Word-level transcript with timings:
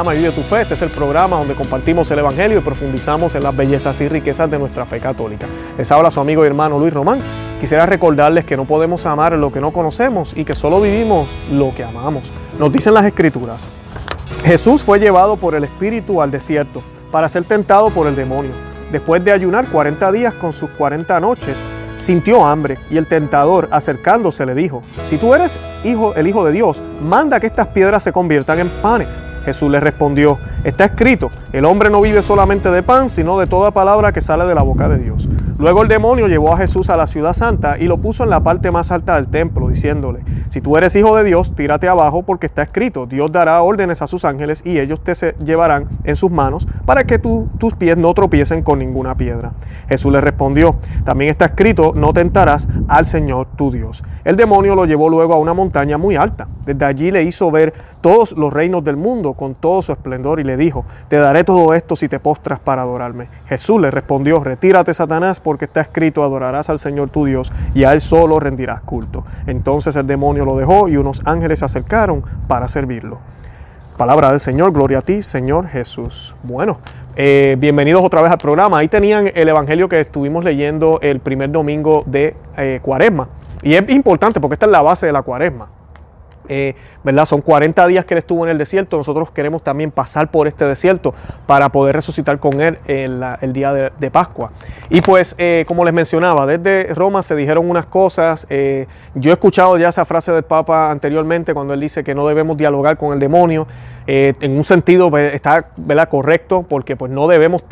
Ama 0.00 0.14
Vive 0.14 0.30
tu 0.30 0.40
Fe. 0.40 0.62
Este 0.62 0.72
es 0.72 0.80
el 0.80 0.88
programa 0.88 1.36
donde 1.36 1.54
compartimos 1.54 2.10
el 2.10 2.20
Evangelio 2.20 2.58
y 2.58 2.62
profundizamos 2.62 3.34
en 3.34 3.42
las 3.42 3.54
bellezas 3.54 4.00
y 4.00 4.08
riquezas 4.08 4.50
de 4.50 4.58
nuestra 4.58 4.86
fe 4.86 4.98
católica. 4.98 5.46
Les 5.76 5.92
habla 5.92 6.10
su 6.10 6.18
amigo 6.20 6.42
y 6.42 6.46
hermano 6.46 6.78
Luis 6.78 6.94
Román. 6.94 7.20
Quisiera 7.60 7.84
recordarles 7.84 8.46
que 8.46 8.56
no 8.56 8.64
podemos 8.64 9.04
amar 9.04 9.34
lo 9.34 9.52
que 9.52 9.60
no 9.60 9.72
conocemos 9.72 10.32
y 10.34 10.46
que 10.46 10.54
solo 10.54 10.80
vivimos 10.80 11.28
lo 11.52 11.74
que 11.74 11.84
amamos. 11.84 12.32
Nos 12.58 12.72
dicen 12.72 12.94
las 12.94 13.04
Escrituras. 13.04 13.68
Jesús 14.42 14.82
fue 14.82 14.98
llevado 14.98 15.36
por 15.36 15.54
el 15.54 15.64
Espíritu 15.64 16.22
al 16.22 16.30
desierto 16.30 16.82
para 17.10 17.28
ser 17.28 17.44
tentado 17.44 17.90
por 17.90 18.06
el 18.06 18.16
demonio. 18.16 18.52
Después 18.90 19.22
de 19.22 19.32
ayunar 19.32 19.70
40 19.70 20.12
días 20.12 20.32
con 20.32 20.54
sus 20.54 20.70
40 20.70 21.20
noches, 21.20 21.62
sintió 21.96 22.46
hambre 22.46 22.78
y 22.88 22.96
el 22.96 23.06
tentador 23.06 23.68
acercándose 23.70 24.46
le 24.46 24.54
dijo, 24.54 24.82
si 25.04 25.18
tú 25.18 25.34
eres 25.34 25.60
hijo, 25.84 26.14
el 26.14 26.26
hijo 26.26 26.42
de 26.42 26.52
Dios, 26.52 26.82
manda 27.02 27.38
que 27.38 27.48
estas 27.48 27.66
piedras 27.66 28.02
se 28.02 28.12
conviertan 28.12 28.60
en 28.60 28.70
panes. 28.80 29.20
Jesús 29.44 29.70
le 29.70 29.80
respondió, 29.80 30.38
está 30.64 30.84
escrito, 30.84 31.30
el 31.52 31.64
hombre 31.64 31.90
no 31.90 32.00
vive 32.00 32.22
solamente 32.22 32.70
de 32.70 32.82
pan, 32.82 33.08
sino 33.08 33.38
de 33.38 33.46
toda 33.46 33.70
palabra 33.70 34.12
que 34.12 34.20
sale 34.20 34.44
de 34.44 34.54
la 34.54 34.62
boca 34.62 34.88
de 34.88 34.98
Dios. 34.98 35.28
Luego 35.60 35.82
el 35.82 35.88
demonio 35.88 36.26
llevó 36.26 36.54
a 36.54 36.56
Jesús 36.56 36.88
a 36.88 36.96
la 36.96 37.06
ciudad 37.06 37.34
santa 37.34 37.76
y 37.78 37.84
lo 37.84 37.98
puso 37.98 38.24
en 38.24 38.30
la 38.30 38.42
parte 38.42 38.70
más 38.70 38.90
alta 38.90 39.16
del 39.16 39.28
templo, 39.28 39.68
diciéndole, 39.68 40.20
si 40.48 40.62
tú 40.62 40.78
eres 40.78 40.96
hijo 40.96 41.14
de 41.14 41.22
Dios, 41.22 41.54
tírate 41.54 41.86
abajo 41.86 42.22
porque 42.22 42.46
está 42.46 42.62
escrito, 42.62 43.04
Dios 43.04 43.30
dará 43.30 43.60
órdenes 43.60 44.00
a 44.00 44.06
sus 44.06 44.24
ángeles 44.24 44.62
y 44.64 44.78
ellos 44.78 45.04
te 45.04 45.12
llevarán 45.44 45.86
en 46.04 46.16
sus 46.16 46.30
manos 46.30 46.66
para 46.86 47.04
que 47.04 47.18
tus 47.18 47.74
pies 47.74 47.98
no 47.98 48.14
tropiecen 48.14 48.62
con 48.62 48.78
ninguna 48.78 49.14
piedra. 49.18 49.52
Jesús 49.86 50.10
le 50.10 50.22
respondió, 50.22 50.76
también 51.04 51.30
está 51.30 51.44
escrito, 51.44 51.92
no 51.94 52.14
tentarás 52.14 52.66
al 52.88 53.04
Señor 53.04 53.48
tu 53.54 53.70
Dios. 53.70 54.02
El 54.24 54.36
demonio 54.36 54.74
lo 54.74 54.86
llevó 54.86 55.10
luego 55.10 55.34
a 55.34 55.38
una 55.38 55.52
montaña 55.52 55.98
muy 55.98 56.16
alta. 56.16 56.48
Desde 56.64 56.86
allí 56.86 57.10
le 57.10 57.24
hizo 57.24 57.50
ver 57.50 57.74
todos 58.00 58.32
los 58.32 58.50
reinos 58.50 58.82
del 58.82 58.96
mundo 58.96 59.34
con 59.34 59.54
todo 59.54 59.82
su 59.82 59.92
esplendor 59.92 60.40
y 60.40 60.44
le 60.44 60.56
dijo, 60.56 60.86
te 61.08 61.16
daré 61.16 61.44
todo 61.44 61.74
esto 61.74 61.96
si 61.96 62.08
te 62.08 62.18
postras 62.18 62.60
para 62.60 62.80
adorarme. 62.80 63.28
Jesús 63.46 63.78
le 63.78 63.90
respondió, 63.90 64.42
retírate 64.42 64.94
Satanás 64.94 65.38
porque 65.50 65.64
está 65.64 65.80
escrito, 65.80 66.22
adorarás 66.22 66.70
al 66.70 66.78
Señor 66.78 67.10
tu 67.10 67.24
Dios 67.24 67.50
y 67.74 67.82
a 67.82 67.92
él 67.92 68.00
solo 68.00 68.38
rendirás 68.38 68.82
culto. 68.82 69.24
Entonces 69.48 69.96
el 69.96 70.06
demonio 70.06 70.44
lo 70.44 70.56
dejó 70.56 70.88
y 70.88 70.96
unos 70.96 71.22
ángeles 71.24 71.58
se 71.58 71.64
acercaron 71.64 72.22
para 72.46 72.68
servirlo. 72.68 73.18
Palabra 73.96 74.30
del 74.30 74.38
Señor, 74.38 74.70
gloria 74.70 74.98
a 74.98 75.02
ti, 75.02 75.24
Señor 75.24 75.66
Jesús. 75.66 76.36
Bueno, 76.44 76.78
eh, 77.16 77.56
bienvenidos 77.58 78.04
otra 78.04 78.22
vez 78.22 78.30
al 78.30 78.38
programa. 78.38 78.78
Ahí 78.78 78.86
tenían 78.86 79.32
el 79.34 79.48
Evangelio 79.48 79.88
que 79.88 79.98
estuvimos 79.98 80.44
leyendo 80.44 81.00
el 81.02 81.18
primer 81.18 81.50
domingo 81.50 82.04
de 82.06 82.36
eh, 82.56 82.78
Cuaresma. 82.80 83.26
Y 83.64 83.74
es 83.74 83.90
importante 83.90 84.40
porque 84.40 84.54
esta 84.54 84.66
es 84.66 84.72
la 84.72 84.82
base 84.82 85.06
de 85.06 85.12
la 85.12 85.22
Cuaresma. 85.22 85.66
Eh, 86.50 86.74
¿verdad? 87.04 87.24
Son 87.26 87.40
40 87.40 87.86
días 87.86 88.04
que 88.04 88.14
él 88.14 88.18
estuvo 88.18 88.44
en 88.44 88.50
el 88.50 88.58
desierto. 88.58 88.96
Nosotros 88.96 89.30
queremos 89.30 89.62
también 89.62 89.92
pasar 89.92 90.32
por 90.32 90.48
este 90.48 90.64
desierto 90.64 91.14
para 91.46 91.70
poder 91.70 91.94
resucitar 91.94 92.40
con 92.40 92.60
él 92.60 92.78
el, 92.86 93.52
día 93.52 93.72
de, 93.72 94.10
Pascua. 94.10 94.50
Y 94.90 95.00
pues, 95.00 95.36
eh, 95.38 95.64
como 95.68 95.84
les 95.84 95.94
mencionaba, 95.94 96.46
desde 96.46 96.92
Roma 96.92 97.22
se 97.22 97.36
dijeron 97.36 97.70
unas 97.70 97.86
cosas. 97.86 98.48
Eh, 98.50 98.88
yo 99.14 99.30
he 99.30 99.34
escuchado 99.34 99.78
ya 99.78 99.90
esa 99.90 100.04
frase 100.04 100.32
del 100.32 100.42
Papa 100.42 100.90
anteriormente 100.90 101.54
cuando 101.54 101.72
él 101.72 101.80
dice 101.80 102.02
que 102.02 102.16
no 102.16 102.26
debemos 102.26 102.56
dialogar 102.56 102.96
con 102.96 103.12
el 103.12 103.20
demonio. 103.20 103.68
en 104.06 104.56
un 104.56 104.64
sentido 104.64 105.08
pues, 105.08 105.32
está 105.34 105.68
¿verdad? 105.76 106.08
correcto 106.08 106.66
porque 106.68 106.96
pues 106.96 107.12
no 107.12 107.28
debemos, 107.28 107.62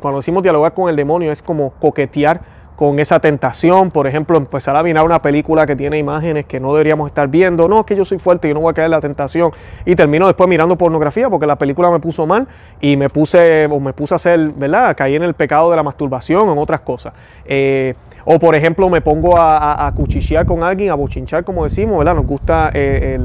cuando 0.00 0.18
decimos 0.18 0.42
dialogar 0.42 0.74
con 0.74 0.90
el 0.90 0.96
demonio 0.96 1.32
es 1.32 1.40
como 1.40 1.70
coquetear 1.80 2.57
con 2.78 3.00
esa 3.00 3.18
tentación, 3.18 3.90
por 3.90 4.06
ejemplo, 4.06 4.36
empezar 4.36 4.76
a 4.76 4.84
mirar 4.84 5.04
una 5.04 5.20
película 5.20 5.66
que 5.66 5.74
tiene 5.74 5.98
imágenes 5.98 6.46
que 6.46 6.60
no 6.60 6.72
deberíamos 6.74 7.08
estar 7.08 7.26
viendo, 7.26 7.66
no, 7.66 7.80
es 7.80 7.86
que 7.86 7.96
yo 7.96 8.04
soy 8.04 8.20
fuerte 8.20 8.48
y 8.48 8.54
no 8.54 8.60
voy 8.60 8.70
a 8.70 8.72
caer 8.72 8.84
en 8.84 8.92
la 8.92 9.00
tentación, 9.00 9.50
y 9.84 9.96
termino 9.96 10.28
después 10.28 10.48
mirando 10.48 10.78
pornografía 10.78 11.28
porque 11.28 11.44
la 11.44 11.56
película 11.56 11.90
me 11.90 11.98
puso 11.98 12.24
mal 12.24 12.46
y 12.80 12.96
me 12.96 13.10
puse, 13.10 13.66
o 13.66 13.80
me 13.80 13.92
puse 13.94 14.14
a 14.14 14.16
hacer, 14.16 14.50
¿verdad? 14.50 14.96
Caí 14.96 15.16
en 15.16 15.24
el 15.24 15.34
pecado 15.34 15.70
de 15.70 15.76
la 15.76 15.82
masturbación, 15.82 16.50
en 16.50 16.56
otras 16.56 16.82
cosas. 16.82 17.14
Eh, 17.46 17.94
o 18.24 18.38
por 18.38 18.54
ejemplo, 18.54 18.88
me 18.88 19.00
pongo 19.00 19.34
a, 19.36 19.92
cuchichear 19.96 20.46
con 20.46 20.62
alguien, 20.62 20.92
a 20.92 20.94
bochinchar, 20.94 21.42
como 21.42 21.64
decimos, 21.64 21.98
¿verdad? 21.98 22.14
Nos 22.14 22.26
gusta 22.26 22.70
eh, 22.74 23.18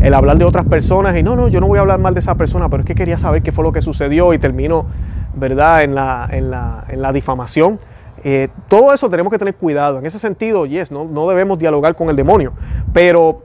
el, 0.00 0.14
hablar 0.14 0.38
de 0.38 0.44
otras 0.44 0.64
personas 0.64 1.16
y 1.16 1.24
no, 1.24 1.34
no, 1.34 1.48
yo 1.48 1.60
no 1.60 1.66
voy 1.66 1.78
a 1.78 1.80
hablar 1.80 1.98
mal 1.98 2.14
de 2.14 2.20
esa 2.20 2.36
persona, 2.36 2.68
pero 2.68 2.82
es 2.82 2.86
que 2.86 2.94
quería 2.94 3.18
saber 3.18 3.42
qué 3.42 3.50
fue 3.50 3.64
lo 3.64 3.72
que 3.72 3.82
sucedió 3.82 4.32
y 4.32 4.38
termino, 4.38 4.86
¿verdad?, 5.34 5.82
en 5.82 5.96
la, 5.96 6.28
en 6.30 6.52
la, 6.52 6.84
en 6.88 7.02
la 7.02 7.12
difamación. 7.12 7.80
Eh, 8.28 8.48
todo 8.66 8.92
eso 8.92 9.08
tenemos 9.08 9.30
que 9.30 9.38
tener 9.38 9.54
cuidado. 9.54 10.00
En 10.00 10.06
ese 10.06 10.18
sentido, 10.18 10.66
yes, 10.66 10.90
no, 10.90 11.04
no 11.04 11.28
debemos 11.28 11.60
dialogar 11.60 11.94
con 11.94 12.10
el 12.10 12.16
demonio. 12.16 12.54
Pero 12.92 13.44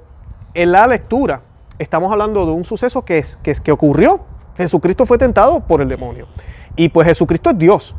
en 0.55 0.71
la 0.71 0.87
lectura 0.87 1.43
estamos 1.77 2.11
hablando 2.11 2.47
de 2.47 2.51
un 2.51 2.65
suceso 2.65 3.05
que, 3.05 3.19
es, 3.19 3.37
que, 3.37 3.71
ocurrió. 3.71 4.21
Jesucristo 4.57 5.05
fue 5.05 5.19
tentado 5.19 5.59
por 5.59 5.83
el 5.83 5.87
demonio. 5.87 6.25
Y 6.75 6.89
pues 6.89 7.05
Jesucristo 7.05 7.51
es 7.51 7.59
Dios. 7.59 7.95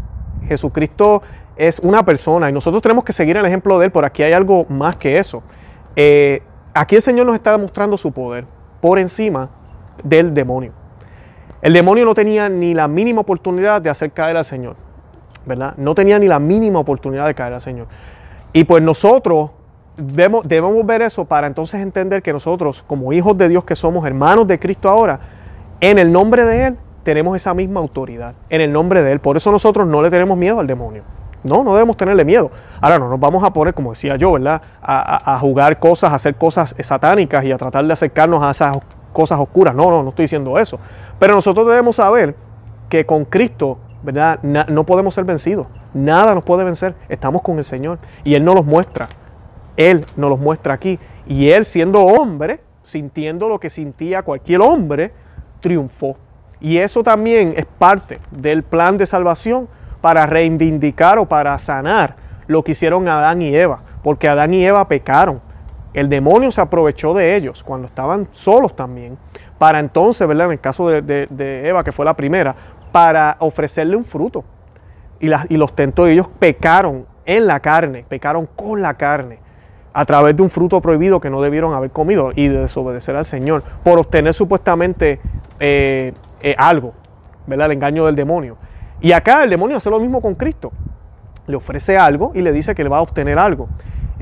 Jesucristo 0.49 1.23
es 1.55 1.79
una 1.79 2.05
persona 2.05 2.51
y 2.51 2.53
nosotros 2.53 2.83
tenemos 2.83 3.05
que 3.05 3.13
seguir 3.13 3.37
el 3.37 3.47
ejemplo 3.47 3.79
de 3.79 3.87
él, 3.87 3.93
por 3.93 4.05
aquí 4.05 4.25
hay 4.25 4.33
algo 4.33 4.65
más 4.69 4.97
que 4.97 5.19
eso. 5.19 5.45
Eh, 5.95 6.43
aquí 6.75 6.97
el 6.97 7.03
Señor 7.03 7.27
nos 7.27 7.37
está 7.37 7.53
demostrando 7.53 7.97
su 7.97 8.11
poder 8.11 8.45
por 8.81 8.99
encima 8.99 9.51
del 10.03 10.35
demonio. 10.35 10.73
El 11.61 11.75
demonio 11.75 12.05
no 12.05 12.15
tenía 12.15 12.49
ni 12.49 12.75
la 12.75 12.89
mínima 12.89 13.21
oportunidad 13.21 13.81
de 13.81 13.89
hacer 13.89 14.11
caer 14.11 14.37
al 14.37 14.45
Señor. 14.45 14.75
¿Verdad? 15.47 15.75
No 15.77 15.95
tenía 15.95 16.19
ni 16.19 16.27
la 16.27 16.39
mínima 16.39 16.79
oportunidad 16.79 17.27
de 17.27 17.35
caer 17.35 17.55
al 17.55 17.61
Señor. 17.61 17.87
Y 18.53 18.65
pues 18.65 18.83
nosotros 18.83 19.51
debemos, 19.97 20.87
ver 20.87 21.03
eso 21.03 21.25
para 21.25 21.47
entonces 21.47 21.81
entender 21.81 22.23
que 22.23 22.33
nosotros, 22.33 22.85
como 22.87 23.13
hijos 23.13 23.37
de 23.37 23.49
Dios 23.49 23.65
que 23.65 23.77
somos, 23.77 24.07
hermanos 24.07 24.47
de 24.47 24.59
Cristo 24.59 24.89
ahora, 24.89 25.21
en 25.81 25.99
el 25.99 26.13
nombre 26.13 26.45
de 26.45 26.67
Él 26.67 26.79
tenemos 27.03 27.37
esa 27.37 27.55
misma 27.55 27.81
autoridad, 27.81 28.35
en 28.49 28.61
el 28.61 28.73
nombre 28.73 29.03
de 29.03 29.13
Él. 29.13 29.21
Por 29.21 29.37
eso 29.37 29.51
nosotros 29.51 29.87
no 29.87 30.03
le 30.03 30.11
tenemos 30.11 30.37
miedo 30.37 30.61
al 30.61 30.67
demonio. 30.67 31.03
No, 31.43 31.65
no 31.65 31.73
debemos 31.75 31.97
tenerle 31.97 32.25
miedo. 32.25 32.53
Ahora 32.81 33.01
no 33.01 33.09
nos 33.09 33.19
vamos 33.19 33.43
a 33.43 33.53
poner, 33.53 33.75
como 33.75 33.91
decía 33.91 34.15
yo, 34.17 34.33
¿verdad? 34.33 34.63
A, 34.81 35.35
a, 35.35 35.39
jugar 35.41 35.81
cosas, 35.81 36.13
a 36.13 36.15
hacer 36.15 36.37
cosas 36.37 36.77
satánicas 36.79 37.45
y 37.45 37.51
a 37.51 37.59
tratar 37.59 37.85
de 37.85 37.93
acercarnos 37.93 38.43
a 38.45 38.53
esas 38.53 38.79
cosas 39.13 39.41
oscuras. 39.41 39.75
No, 39.75 39.91
no, 39.91 40.05
no 40.05 40.11
estoy 40.11 40.25
diciendo 40.25 40.57
eso. 40.57 40.79
Pero 41.19 41.35
nosotros 41.35 41.67
debemos 41.67 41.97
saber 41.97 42.37
que 42.89 43.05
con 43.05 43.25
Cristo 43.25 43.79
¿verdad? 44.03 44.43
no 44.43 44.85
podemos 44.85 45.15
ser 45.15 45.25
vencidos. 45.25 45.67
Nada 45.95 46.35
nos 46.35 46.45
puede 46.45 46.65
vencer. 46.65 46.95
Estamos 47.09 47.43
con 47.43 47.59
el 47.59 47.65
Señor. 47.65 47.99
Y 48.25 48.35
Él 48.35 48.45
nos 48.45 48.55
los 48.55 48.65
muestra. 48.65 49.09
Él 49.77 50.05
nos 50.17 50.31
los 50.31 50.39
muestra 50.39 50.75
aquí. 50.75 50.99
Y 51.27 51.51
Él 51.51 51.65
siendo 51.65 52.01
hombre, 52.01 52.61
sintiendo 52.83 53.49
lo 53.49 53.61
que 53.61 53.71
sentía 53.71 54.23
cualquier 54.23 54.61
hombre, 54.61 55.13
triunfó. 55.61 56.17
Y 56.61 56.79
eso 56.79 57.03
también 57.03 57.55
es 57.57 57.67
parte 57.67 58.21
del 58.31 58.63
plan 58.63 58.97
de 58.97 59.07
salvación 59.07 59.69
para 60.01 60.27
reivindicar 60.27 61.19
o 61.19 61.27
para 61.27 61.59
sanar 61.59 62.17
lo 62.47 62.63
que 62.63 62.73
hicieron 62.73 63.09
Adán 63.09 63.43
y 63.43 63.55
Eva. 63.55 63.81
Porque 64.03 64.29
Adán 64.29 64.55
y 64.55 64.65
Eva 64.65 64.87
pecaron. 64.89 65.41
El 65.95 66.09
demonio 66.09 66.51
se 66.51 66.61
aprovechó 66.61 67.13
de 67.13 67.37
ellos 67.37 67.63
cuando 67.63 67.87
estaban 67.87 68.29
solos 68.33 68.75
también. 68.75 69.19
Para 69.59 69.79
entonces, 69.79 70.27
¿verdad? 70.27 70.47
En 70.47 70.53
el 70.53 70.61
caso 70.61 70.89
de, 70.89 71.03
de 71.03 71.69
Eva, 71.69 71.85
que 71.85 71.93
fue 71.93 72.05
la 72.05 72.15
primera, 72.15 72.57
para 72.93 73.37
ofrecerle 73.41 73.97
un 73.97 74.05
fruto. 74.05 74.45
Y, 75.19 75.57
los 75.57 75.75
tentó 75.75 76.09
y 76.09 76.13
ellos 76.13 76.29
pecaron 76.39 77.07
en 77.25 77.47
la 77.47 77.61
carne, 77.61 78.05
pecaron 78.09 78.47
con 78.57 78.83
la 78.83 78.95
carne, 78.95 79.39
a 79.93 80.05
través 80.05 80.37
de 80.37 80.43
un 80.43 80.51
fruto 80.51 80.81
prohibido 80.81 81.21
que 81.21 81.31
no 81.31 81.41
debieron 81.41 81.75
haber 81.75 81.91
comido 81.91 82.33
y 82.35 82.49
de 82.49 82.63
desobedecer 82.63 83.15
al 83.15 83.25
Señor, 83.25 83.63
por 83.85 83.99
obtener 83.99 84.35
supuestamente 84.35 85.21
eh, 85.61 86.13
eh, 86.41 86.55
algo, 86.59 86.93
¿verdad? 87.47 87.67
El 87.67 87.73
engaño 87.73 88.05
del 88.07 88.17
demonio. 88.17 88.57
Y 89.01 89.13
acá 89.13 89.45
el 89.45 89.51
demonio 89.51 89.77
hace 89.77 89.91
lo 89.91 90.01
mismo 90.01 90.21
con 90.21 90.35
Cristo. 90.35 90.73
Le 91.47 91.57
ofrece 91.57 91.97
algo 91.97 92.33
y 92.35 92.43
le 92.43 92.51
dice 92.51 92.75
que 92.75 92.83
le 92.83 92.89
va 92.89 92.99
a 92.99 93.03
obtener 93.03 93.39
algo, 93.39 93.69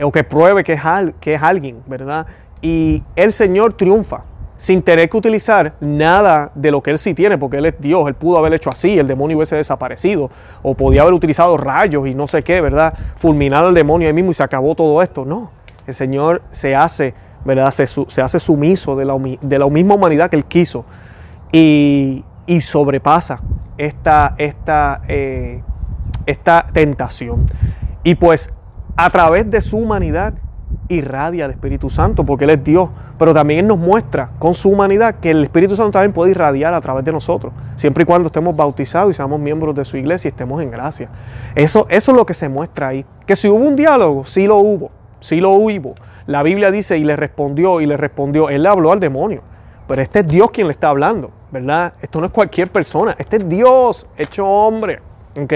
o 0.02 0.12
que 0.12 0.24
pruebe 0.24 0.64
que 0.64 0.74
es 0.74 1.42
alguien, 1.42 1.82
¿verdad? 1.86 2.26
Y 2.60 3.02
el 3.16 3.32
Señor 3.32 3.72
triunfa 3.74 4.24
sin 4.60 4.82
tener 4.82 5.08
que 5.08 5.16
utilizar 5.16 5.72
nada 5.80 6.52
de 6.54 6.70
lo 6.70 6.82
que 6.82 6.90
él 6.90 6.98
sí 6.98 7.14
tiene, 7.14 7.38
porque 7.38 7.56
él 7.56 7.64
es 7.64 7.80
Dios, 7.80 8.06
él 8.06 8.14
pudo 8.14 8.36
haber 8.36 8.52
hecho 8.52 8.68
así, 8.70 8.98
el 8.98 9.08
demonio 9.08 9.38
hubiese 9.38 9.56
desaparecido, 9.56 10.30
o 10.60 10.74
podía 10.74 11.00
haber 11.00 11.14
utilizado 11.14 11.56
rayos 11.56 12.06
y 12.06 12.14
no 12.14 12.26
sé 12.26 12.42
qué, 12.42 12.60
¿verdad? 12.60 12.92
Fulminar 13.16 13.64
al 13.64 13.72
demonio 13.72 14.06
ahí 14.06 14.12
mismo 14.12 14.32
y 14.32 14.34
se 14.34 14.42
acabó 14.42 14.74
todo 14.74 15.00
esto. 15.00 15.24
No, 15.24 15.50
el 15.86 15.94
Señor 15.94 16.42
se 16.50 16.76
hace, 16.76 17.14
¿verdad? 17.42 17.70
Se, 17.70 17.86
se 17.86 18.20
hace 18.20 18.38
sumiso 18.38 18.96
de 18.96 19.06
la, 19.06 19.16
de 19.40 19.58
la, 19.58 19.66
misma 19.70 19.94
humanidad 19.94 20.28
que 20.28 20.36
él 20.36 20.44
quiso 20.44 20.84
y, 21.50 22.22
y 22.44 22.60
sobrepasa 22.60 23.40
esta, 23.78 24.34
esta, 24.36 25.00
eh, 25.08 25.62
esta 26.26 26.66
tentación. 26.70 27.46
Y 28.04 28.14
pues 28.14 28.52
a 28.94 29.08
través 29.08 29.50
de 29.50 29.62
su 29.62 29.78
humanidad 29.78 30.34
irradia 30.94 31.44
el 31.44 31.50
Espíritu 31.52 31.90
Santo, 31.90 32.24
porque 32.24 32.44
Él 32.44 32.50
es 32.50 32.64
Dios 32.64 32.90
pero 33.20 33.34
también 33.34 33.60
Él 33.60 33.66
nos 33.66 33.76
muestra 33.76 34.30
con 34.38 34.54
su 34.54 34.70
humanidad 34.70 35.16
que 35.16 35.30
el 35.30 35.44
Espíritu 35.44 35.76
Santo 35.76 35.92
también 35.92 36.14
puede 36.14 36.30
irradiar 36.30 36.72
a 36.72 36.80
través 36.80 37.04
de 37.04 37.12
nosotros, 37.12 37.52
siempre 37.76 38.04
y 38.04 38.06
cuando 38.06 38.28
estemos 38.28 38.56
bautizados 38.56 39.10
y 39.10 39.14
seamos 39.14 39.38
miembros 39.38 39.74
de 39.74 39.84
su 39.84 39.98
iglesia 39.98 40.28
y 40.28 40.30
estemos 40.30 40.62
en 40.62 40.70
gracia. 40.70 41.10
Eso, 41.54 41.86
eso 41.90 42.12
es 42.12 42.16
lo 42.16 42.24
que 42.24 42.32
se 42.32 42.48
muestra 42.48 42.88
ahí. 42.88 43.04
Que 43.26 43.36
si 43.36 43.46
hubo 43.46 43.62
un 43.62 43.76
diálogo, 43.76 44.24
sí 44.24 44.46
lo 44.46 44.56
hubo, 44.56 44.90
sí 45.20 45.38
lo 45.38 45.50
hubo. 45.50 45.96
La 46.26 46.42
Biblia 46.42 46.70
dice 46.70 46.96
y 46.96 47.04
le 47.04 47.14
respondió 47.14 47.82
y 47.82 47.86
le 47.86 47.98
respondió, 47.98 48.48
Él 48.48 48.62
le 48.62 48.70
habló 48.70 48.90
al 48.90 49.00
demonio, 49.00 49.42
pero 49.86 50.00
este 50.00 50.20
es 50.20 50.26
Dios 50.26 50.50
quien 50.50 50.66
le 50.66 50.72
está 50.72 50.88
hablando. 50.88 51.30
¿verdad? 51.50 51.92
Esto 52.00 52.20
no 52.20 52.26
es 52.26 52.32
cualquier 52.32 52.70
persona, 52.70 53.14
este 53.18 53.36
es 53.36 53.48
Dios 53.48 54.06
hecho 54.16 54.46
hombre, 54.46 55.00
¿ok? 55.38 55.52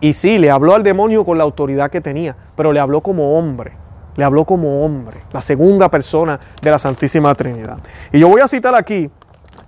Y 0.00 0.12
sí, 0.12 0.38
le 0.38 0.50
habló 0.50 0.74
al 0.74 0.82
demonio 0.82 1.24
con 1.24 1.38
la 1.38 1.44
autoridad 1.44 1.90
que 1.90 2.00
tenía, 2.00 2.36
pero 2.56 2.72
le 2.72 2.80
habló 2.80 3.00
como 3.00 3.38
hombre, 3.38 3.72
le 4.16 4.24
habló 4.24 4.44
como 4.44 4.84
hombre, 4.84 5.18
la 5.32 5.40
segunda 5.40 5.88
persona 5.88 6.40
de 6.60 6.70
la 6.70 6.78
Santísima 6.78 7.34
Trinidad. 7.34 7.78
Y 8.12 8.18
yo 8.18 8.28
voy 8.28 8.40
a 8.40 8.48
citar 8.48 8.74
aquí 8.74 9.10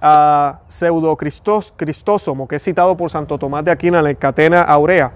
a 0.00 0.60
Pseudo 0.66 1.16
Cristósomo, 1.16 2.48
que 2.48 2.56
es 2.56 2.62
citado 2.62 2.96
por 2.96 3.10
Santo 3.10 3.38
Tomás 3.38 3.64
de 3.64 3.70
Aquino 3.70 3.98
en 3.98 4.06
el 4.06 4.16
Catena 4.16 4.62
Aurea, 4.62 5.12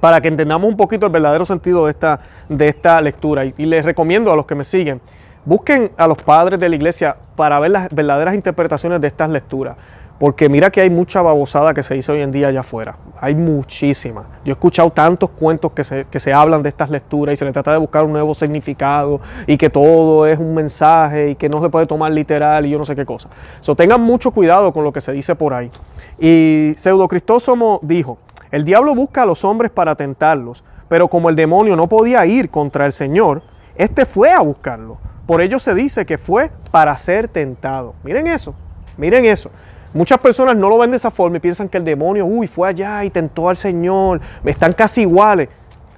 para 0.00 0.20
que 0.20 0.28
entendamos 0.28 0.68
un 0.68 0.76
poquito 0.76 1.06
el 1.06 1.12
verdadero 1.12 1.44
sentido 1.44 1.86
de 1.86 1.92
esta, 1.92 2.20
de 2.48 2.68
esta 2.68 3.00
lectura. 3.00 3.44
Y 3.44 3.66
les 3.66 3.84
recomiendo 3.84 4.32
a 4.32 4.36
los 4.36 4.46
que 4.46 4.54
me 4.54 4.64
siguen, 4.64 5.00
busquen 5.44 5.92
a 5.96 6.06
los 6.06 6.20
padres 6.22 6.58
de 6.58 6.68
la 6.68 6.74
iglesia 6.74 7.16
para 7.36 7.58
ver 7.60 7.70
las 7.70 7.88
verdaderas 7.90 8.34
interpretaciones 8.34 9.00
de 9.00 9.08
estas 9.08 9.30
lecturas. 9.30 9.76
Porque 10.20 10.50
mira 10.50 10.70
que 10.70 10.82
hay 10.82 10.90
mucha 10.90 11.22
babosada 11.22 11.72
que 11.72 11.82
se 11.82 11.94
dice 11.94 12.12
hoy 12.12 12.20
en 12.20 12.30
día 12.30 12.48
allá 12.48 12.60
afuera. 12.60 12.98
Hay 13.18 13.34
muchísima. 13.34 14.26
Yo 14.44 14.52
he 14.52 14.52
escuchado 14.52 14.90
tantos 14.90 15.30
cuentos 15.30 15.72
que 15.72 15.82
se, 15.82 16.04
que 16.04 16.20
se 16.20 16.30
hablan 16.30 16.62
de 16.62 16.68
estas 16.68 16.90
lecturas 16.90 17.32
y 17.32 17.36
se 17.38 17.46
le 17.46 17.52
trata 17.52 17.72
de 17.72 17.78
buscar 17.78 18.04
un 18.04 18.12
nuevo 18.12 18.34
significado 18.34 19.18
y 19.46 19.56
que 19.56 19.70
todo 19.70 20.26
es 20.26 20.38
un 20.38 20.52
mensaje 20.52 21.30
y 21.30 21.34
que 21.36 21.48
no 21.48 21.62
se 21.62 21.70
puede 21.70 21.86
tomar 21.86 22.12
literal 22.12 22.66
y 22.66 22.70
yo 22.70 22.76
no 22.76 22.84
sé 22.84 22.94
qué 22.94 23.06
cosa. 23.06 23.30
So, 23.60 23.74
tengan 23.74 24.02
mucho 24.02 24.30
cuidado 24.30 24.74
con 24.74 24.84
lo 24.84 24.92
que 24.92 25.00
se 25.00 25.10
dice 25.12 25.34
por 25.34 25.54
ahí. 25.54 25.70
Y 26.18 26.74
Pseudo 26.76 27.08
Cristóstomo 27.08 27.80
dijo, 27.80 28.18
el 28.50 28.66
diablo 28.66 28.94
busca 28.94 29.22
a 29.22 29.26
los 29.26 29.42
hombres 29.42 29.70
para 29.70 29.94
tentarlos, 29.94 30.62
pero 30.88 31.08
como 31.08 31.30
el 31.30 31.34
demonio 31.34 31.76
no 31.76 31.88
podía 31.88 32.26
ir 32.26 32.50
contra 32.50 32.84
el 32.84 32.92
Señor, 32.92 33.40
este 33.74 34.04
fue 34.04 34.30
a 34.32 34.40
buscarlo. 34.40 34.98
Por 35.24 35.40
ello 35.40 35.58
se 35.58 35.74
dice 35.74 36.04
que 36.04 36.18
fue 36.18 36.50
para 36.70 36.94
ser 36.98 37.26
tentado. 37.28 37.94
Miren 38.04 38.26
eso, 38.26 38.54
miren 38.98 39.24
eso. 39.24 39.50
Muchas 39.92 40.20
personas 40.20 40.56
no 40.56 40.68
lo 40.68 40.78
ven 40.78 40.90
de 40.90 40.96
esa 40.96 41.10
forma 41.10 41.38
y 41.38 41.40
piensan 41.40 41.68
que 41.68 41.78
el 41.78 41.84
demonio, 41.84 42.24
uy, 42.24 42.46
fue 42.46 42.68
allá 42.68 43.04
y 43.04 43.10
tentó 43.10 43.48
al 43.48 43.56
Señor, 43.56 44.20
están 44.44 44.72
casi 44.72 45.02
iguales. 45.02 45.48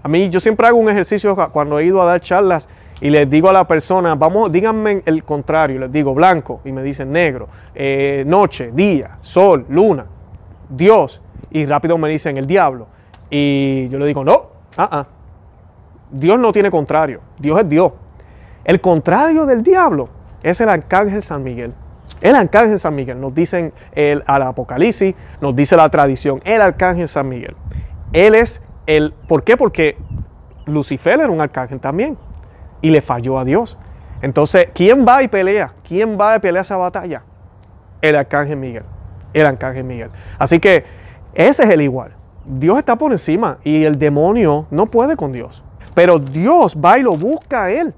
A 0.03 0.09
mí 0.09 0.29
yo 0.31 0.41
siempre 0.41 0.67
hago 0.67 0.79
un 0.79 0.89
ejercicio 0.89 1.37
cuando 1.53 1.79
he 1.79 1.85
ido 1.85 2.01
a 2.01 2.07
dar 2.07 2.21
charlas 2.21 2.69
y 3.01 3.11
les 3.11 3.29
digo 3.29 3.51
a 3.51 3.53
la 3.53 3.67
persona, 3.67 4.15
vamos, 4.15 4.51
díganme 4.51 5.03
el 5.05 5.25
contrario, 5.25 5.81
les 5.81 5.93
digo 5.93 6.15
blanco 6.15 6.61
y 6.65 6.73
me 6.73 6.83
dicen 6.83 7.13
negro, 7.13 7.49
eh, 7.75 8.25
noche, 8.27 8.71
día, 8.73 9.19
sol, 9.21 9.67
luna, 9.69 10.07
Dios 10.69 11.21
y 11.51 11.67
rápido 11.67 11.99
me 11.99 12.09
dicen 12.09 12.37
el 12.39 12.47
diablo. 12.47 12.87
Y 13.29 13.89
yo 13.89 13.99
le 13.99 14.07
digo, 14.07 14.25
no, 14.25 14.47
ah, 14.77 14.89
ah. 14.91 15.07
Dios 16.11 16.39
no 16.39 16.53
tiene 16.53 16.71
contrario, 16.71 17.21
Dios 17.39 17.61
es 17.61 17.69
Dios. 17.69 17.93
El 18.65 18.81
contrario 18.81 19.47
del 19.47 19.63
diablo 19.63 20.09
es 20.43 20.61
el 20.61 20.69
arcángel 20.69 21.23
San 21.23 21.43
Miguel. 21.43 21.75
El 22.23 22.37
arcángel 22.37 22.79
San 22.79 22.95
Miguel, 22.95 23.21
nos 23.21 23.35
dicen 23.35 23.73
el, 23.93 24.23
al 24.27 24.43
Apocalipsis, 24.43 25.15
nos 25.41 25.57
dice 25.57 25.77
la 25.77 25.89
tradición, 25.91 26.41
el 26.45 26.63
arcángel 26.63 27.09
San 27.09 27.29
Miguel. 27.29 27.57
Él 28.13 28.37
es 28.37 28.63
el, 28.87 29.13
¿por 29.27 29.43
qué? 29.43 29.57
Porque 29.57 29.97
Lucifer 30.65 31.19
era 31.19 31.31
un 31.31 31.41
arcángel 31.41 31.81
también 31.81 32.17
y 32.81 32.91
le 32.91 33.01
falló 33.01 33.41
a 33.41 33.45
Dios. 33.45 33.77
Entonces, 34.23 34.69
¿quién 34.73 35.05
va 35.05 35.25
y 35.25 35.29
pelea? 35.29 35.75
¿Quién 35.87 36.17
va 36.19 36.37
y 36.37 36.39
pelea 36.39 36.63
esa 36.63 36.77
batalla? 36.77 37.25
El 38.01 38.15
arcángel 38.15 38.57
Miguel. 38.57 38.85
El 39.33 39.47
arcángel 39.47 39.83
Miguel. 39.83 40.11
Así 40.39 40.61
que 40.61 40.85
ese 41.35 41.65
es 41.65 41.71
el 41.71 41.81
igual. 41.81 42.13
Dios 42.45 42.79
está 42.79 42.97
por 42.97 43.11
encima 43.11 43.59
y 43.65 43.83
el 43.83 43.99
demonio 43.99 44.67
no 44.71 44.87
puede 44.87 45.17
con 45.17 45.33
Dios. 45.33 45.65
Pero 45.93 46.21
Dios 46.21 46.77
va 46.77 46.99
y 46.99 47.03
lo 47.03 47.17
busca 47.17 47.65
a 47.65 47.71
él. 47.73 47.93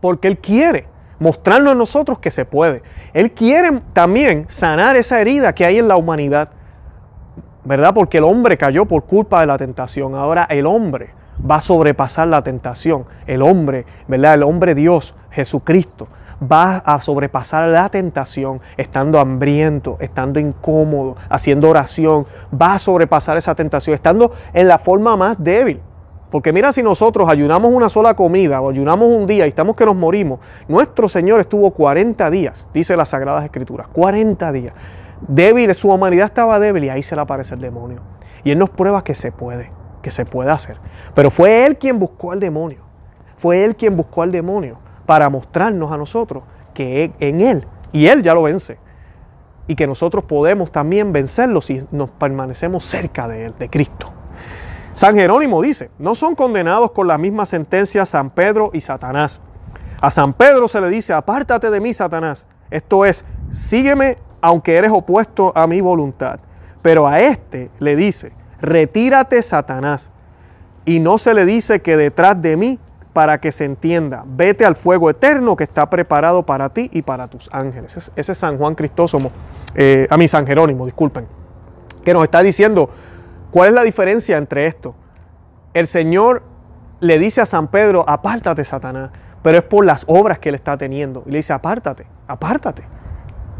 Porque 0.00 0.28
Él 0.28 0.38
quiere 0.38 0.89
mostrarnos 1.20 1.72
a 1.72 1.76
nosotros 1.76 2.18
que 2.18 2.32
se 2.32 2.44
puede. 2.44 2.82
Él 3.12 3.30
quiere 3.30 3.80
también 3.92 4.46
sanar 4.48 4.96
esa 4.96 5.20
herida 5.20 5.54
que 5.54 5.64
hay 5.64 5.78
en 5.78 5.86
la 5.86 5.96
humanidad, 5.96 6.48
¿verdad? 7.62 7.94
Porque 7.94 8.18
el 8.18 8.24
hombre 8.24 8.58
cayó 8.58 8.86
por 8.86 9.04
culpa 9.04 9.40
de 9.40 9.46
la 9.46 9.56
tentación. 9.56 10.16
Ahora 10.16 10.48
el 10.50 10.66
hombre 10.66 11.10
va 11.48 11.56
a 11.56 11.60
sobrepasar 11.60 12.26
la 12.26 12.42
tentación. 12.42 13.04
El 13.26 13.42
hombre, 13.42 13.86
¿verdad? 14.08 14.34
El 14.34 14.42
hombre 14.42 14.74
Dios, 14.74 15.14
Jesucristo, 15.30 16.08
va 16.40 16.78
a 16.78 17.00
sobrepasar 17.00 17.68
la 17.68 17.88
tentación 17.90 18.60
estando 18.78 19.20
hambriento, 19.20 19.98
estando 20.00 20.40
incómodo, 20.40 21.16
haciendo 21.28 21.68
oración. 21.68 22.26
Va 22.50 22.74
a 22.74 22.78
sobrepasar 22.78 23.36
esa 23.36 23.54
tentación, 23.54 23.94
estando 23.94 24.32
en 24.54 24.68
la 24.68 24.78
forma 24.78 25.16
más 25.16 25.42
débil. 25.42 25.80
Porque 26.30 26.52
mira, 26.52 26.72
si 26.72 26.82
nosotros 26.82 27.28
ayunamos 27.28 27.72
una 27.72 27.88
sola 27.88 28.14
comida 28.14 28.60
o 28.60 28.70
ayunamos 28.70 29.08
un 29.08 29.26
día 29.26 29.46
y 29.46 29.48
estamos 29.48 29.74
que 29.74 29.84
nos 29.84 29.96
morimos, 29.96 30.38
nuestro 30.68 31.08
Señor 31.08 31.40
estuvo 31.40 31.70
40 31.72 32.30
días, 32.30 32.66
dice 32.72 32.96
las 32.96 33.08
Sagradas 33.08 33.44
Escrituras, 33.44 33.88
40 33.92 34.52
días. 34.52 34.74
Débil, 35.26 35.74
su 35.74 35.90
humanidad 35.90 36.26
estaba 36.26 36.58
débil 36.60 36.84
y 36.84 36.88
ahí 36.88 37.02
se 37.02 37.14
le 37.14 37.22
aparece 37.22 37.54
el 37.54 37.60
demonio. 37.60 38.00
Y 38.44 38.52
Él 38.52 38.58
nos 38.58 38.70
prueba 38.70 39.02
que 39.02 39.14
se 39.14 39.32
puede, 39.32 39.70
que 40.02 40.10
se 40.10 40.24
puede 40.24 40.50
hacer. 40.50 40.78
Pero 41.14 41.30
fue 41.30 41.66
Él 41.66 41.76
quien 41.76 41.98
buscó 41.98 42.32
al 42.32 42.40
demonio. 42.40 42.78
Fue 43.36 43.64
Él 43.64 43.74
quien 43.74 43.96
buscó 43.96 44.22
al 44.22 44.30
demonio 44.30 44.78
para 45.06 45.28
mostrarnos 45.28 45.90
a 45.90 45.96
nosotros 45.96 46.44
que 46.72 47.12
en 47.18 47.40
Él, 47.40 47.66
y 47.92 48.06
Él 48.06 48.22
ya 48.22 48.34
lo 48.34 48.42
vence, 48.42 48.78
y 49.66 49.74
que 49.74 49.86
nosotros 49.86 50.24
podemos 50.24 50.70
también 50.70 51.12
vencerlo 51.12 51.60
si 51.60 51.82
nos 51.90 52.10
permanecemos 52.10 52.84
cerca 52.84 53.26
de 53.26 53.46
Él, 53.46 53.54
de 53.58 53.68
Cristo. 53.68 54.12
San 55.00 55.14
Jerónimo 55.14 55.62
dice, 55.62 55.90
no 55.98 56.14
son 56.14 56.34
condenados 56.34 56.90
con 56.90 57.08
la 57.08 57.16
misma 57.16 57.46
sentencia 57.46 58.04
San 58.04 58.28
Pedro 58.28 58.68
y 58.74 58.82
Satanás. 58.82 59.40
A 59.98 60.10
San 60.10 60.34
Pedro 60.34 60.68
se 60.68 60.78
le 60.78 60.90
dice, 60.90 61.14
apártate 61.14 61.70
de 61.70 61.80
mí, 61.80 61.94
Satanás. 61.94 62.46
Esto 62.70 63.06
es, 63.06 63.24
sígueme 63.48 64.18
aunque 64.42 64.76
eres 64.76 64.90
opuesto 64.92 65.56
a 65.56 65.66
mi 65.66 65.80
voluntad. 65.80 66.40
Pero 66.82 67.08
a 67.08 67.18
este 67.18 67.70
le 67.78 67.96
dice, 67.96 68.32
retírate, 68.60 69.42
Satanás. 69.42 70.10
Y 70.84 71.00
no 71.00 71.16
se 71.16 71.32
le 71.32 71.46
dice 71.46 71.80
que 71.80 71.96
detrás 71.96 72.42
de 72.42 72.58
mí, 72.58 72.78
para 73.14 73.40
que 73.40 73.52
se 73.52 73.64
entienda, 73.64 74.24
vete 74.26 74.66
al 74.66 74.76
fuego 74.76 75.08
eterno 75.08 75.56
que 75.56 75.64
está 75.64 75.88
preparado 75.88 76.44
para 76.44 76.68
ti 76.74 76.90
y 76.92 77.00
para 77.00 77.26
tus 77.26 77.48
ángeles. 77.54 78.12
Ese 78.14 78.32
es 78.32 78.36
San 78.36 78.58
Juan 78.58 78.74
Cristósomo, 78.74 79.30
eh, 79.74 80.06
a 80.10 80.18
mi 80.18 80.28
San 80.28 80.46
Jerónimo, 80.46 80.84
disculpen, 80.84 81.26
que 82.04 82.12
nos 82.12 82.22
está 82.22 82.42
diciendo, 82.42 82.90
¿Cuál 83.50 83.68
es 83.70 83.74
la 83.74 83.82
diferencia 83.82 84.38
entre 84.38 84.66
esto? 84.66 84.94
El 85.74 85.86
Señor 85.86 86.42
le 87.00 87.18
dice 87.18 87.40
a 87.40 87.46
San 87.46 87.68
Pedro, 87.68 88.04
apártate, 88.08 88.64
Satanás, 88.64 89.10
pero 89.42 89.58
es 89.58 89.64
por 89.64 89.84
las 89.84 90.04
obras 90.06 90.38
que 90.38 90.50
él 90.50 90.54
está 90.54 90.76
teniendo. 90.76 91.22
Y 91.26 91.30
le 91.30 91.38
dice, 91.38 91.52
apártate, 91.52 92.06
apártate. 92.28 92.84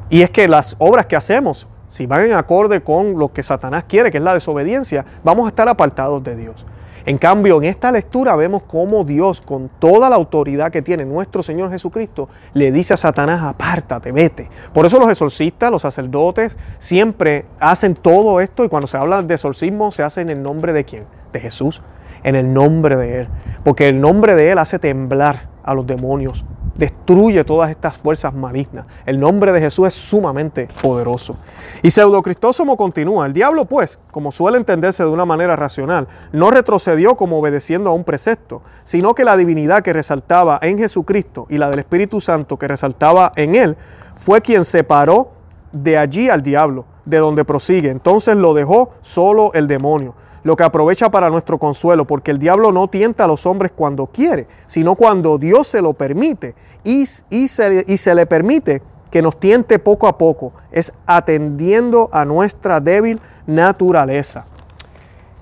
Y 0.09 0.23
es 0.23 0.31
que 0.31 0.47
las 0.49 0.77
obras 0.79 1.07
que 1.07 1.17
hacemos, 1.17 1.67
si 1.91 2.07
van 2.07 2.25
en 2.25 2.35
acorde 2.35 2.83
con 2.83 3.19
lo 3.19 3.33
que 3.33 3.43
Satanás 3.43 3.85
quiere, 3.89 4.13
que 4.13 4.19
es 4.19 4.25
la 4.25 4.33
desobediencia, 4.33 5.05
vamos 5.25 5.47
a 5.47 5.49
estar 5.49 5.69
apartados 5.69 6.23
de 6.23 6.37
Dios. 6.37 6.65
En 7.05 7.19
cambio, 7.19 7.57
en 7.59 7.65
esta 7.65 7.91
lectura 7.91 8.37
vemos 8.37 8.63
cómo 8.63 9.03
Dios, 9.03 9.41
con 9.41 9.69
toda 9.81 10.09
la 10.09 10.15
autoridad 10.15 10.71
que 10.71 10.83
tiene 10.83 11.05
nuestro 11.05 11.43
Señor 11.43 11.71
Jesucristo, 11.71 12.29
le 12.55 12.71
dice 12.71 12.95
a 12.95 12.97
Satanás, 12.97 13.43
apártate, 13.43 14.13
vete. 14.13 14.49
Por 14.73 14.87
eso 14.87 15.01
los 15.01 15.11
exorcistas, 15.11 15.73
los 15.73 15.83
sacerdotes, 15.83 16.57
siempre 16.79 17.47
hacen 17.59 17.97
todo 17.97 18.41
esto 18.41 18.65
y 18.65 18.69
cuando 18.69 18.87
se 18.87 18.97
habla 18.97 19.23
de 19.23 19.35
exorcismo 19.35 19.91
se 19.91 20.05
hace 20.05 20.21
en 20.21 20.31
el 20.31 20.43
nombre 20.43 20.73
de 20.73 20.85
quién? 20.85 21.07
De 21.33 21.41
Jesús, 21.41 21.83
en 22.23 22.37
el 22.37 22.53
nombre 22.53 22.95
de 22.95 23.23
Él. 23.23 23.29
Porque 23.65 23.89
el 23.89 24.01
nombre 24.01 24.37
de 24.37 24.53
Él 24.53 24.59
hace 24.59 24.79
temblar 24.79 25.49
a 25.65 25.75
los 25.75 25.87
demonios, 25.89 26.45
destruye 26.81 27.45
todas 27.45 27.71
estas 27.71 27.95
fuerzas 27.95 28.33
malignas. 28.33 28.87
El 29.05 29.21
nombre 29.21 29.53
de 29.53 29.61
Jesús 29.61 29.89
es 29.89 29.95
sumamente 29.95 30.67
poderoso. 30.81 31.37
Y 31.83 31.91
Pseudocristósomo 31.91 32.79
continúa, 32.79 33.27
el 33.27 33.35
diablo 33.35 33.67
pues, 33.67 33.99
como 34.11 34.33
suele 34.33 34.57
entenderse 34.57 35.05
de 35.05 35.11
una 35.11 35.27
manera 35.27 35.57
racional, 35.57 36.09
no 36.33 36.51
retrocedió 36.51 37.17
como 37.17 37.39
obedeciendo 37.39 37.91
a 37.91 37.93
un 37.93 38.05
precepto, 38.05 38.63
sino 38.83 39.15
que 39.15 39.25
la 39.25 39.37
divinidad 39.37 39.83
que 39.83 39.93
resaltaba 39.93 40.59
en 40.63 40.79
Jesucristo 40.79 41.47
y 41.51 41.59
la 41.59 41.69
del 41.69 41.81
Espíritu 41.81 42.19
Santo 42.19 42.59
que 42.59 42.67
resaltaba 42.67 43.33
en 43.37 43.57
él, 43.57 43.77
fue 44.17 44.41
quien 44.41 44.65
separó 44.65 45.33
de 45.73 45.99
allí 45.99 46.31
al 46.31 46.43
diablo, 46.43 46.87
de 47.11 47.19
donde 47.19 47.45
prosigue. 47.45 47.91
Entonces 47.91 48.37
lo 48.37 48.55
dejó 48.55 48.91
solo 49.01 49.53
el 49.55 49.67
demonio 49.67 50.15
lo 50.43 50.57
que 50.57 50.65
aprovecha 50.65 51.11
para 51.11 51.29
nuestro 51.31 51.59
consuelo, 51.59 52.07
porque 52.07 52.31
el 52.31 52.39
diablo 52.39 52.73
no 52.73 52.89
tienta 52.89 53.25
a 53.25 53.27
los 53.27 53.47
hombres 53.47 53.73
cuando 53.75 54.07
quiere, 54.07 54.47
sino 54.67 54.95
cuando 54.95 55.39
Dios 55.39 55.67
se 55.67 55.83
lo 55.83 55.93
permite 55.93 56.55
y, 56.85 57.05
y, 57.29 57.49
se, 57.49 57.85
y 57.87 57.97
se 57.97 58.15
le 58.15 58.27
permite 58.27 58.83
que 59.11 59.23
nos 59.23 59.39
tiente 59.39 59.79
poco 59.79 60.07
a 60.07 60.17
poco, 60.17 60.53
es 60.71 60.93
atendiendo 61.05 62.09
a 62.13 62.25
nuestra 62.25 62.81
débil 62.81 63.21
naturaleza. 63.47 64.47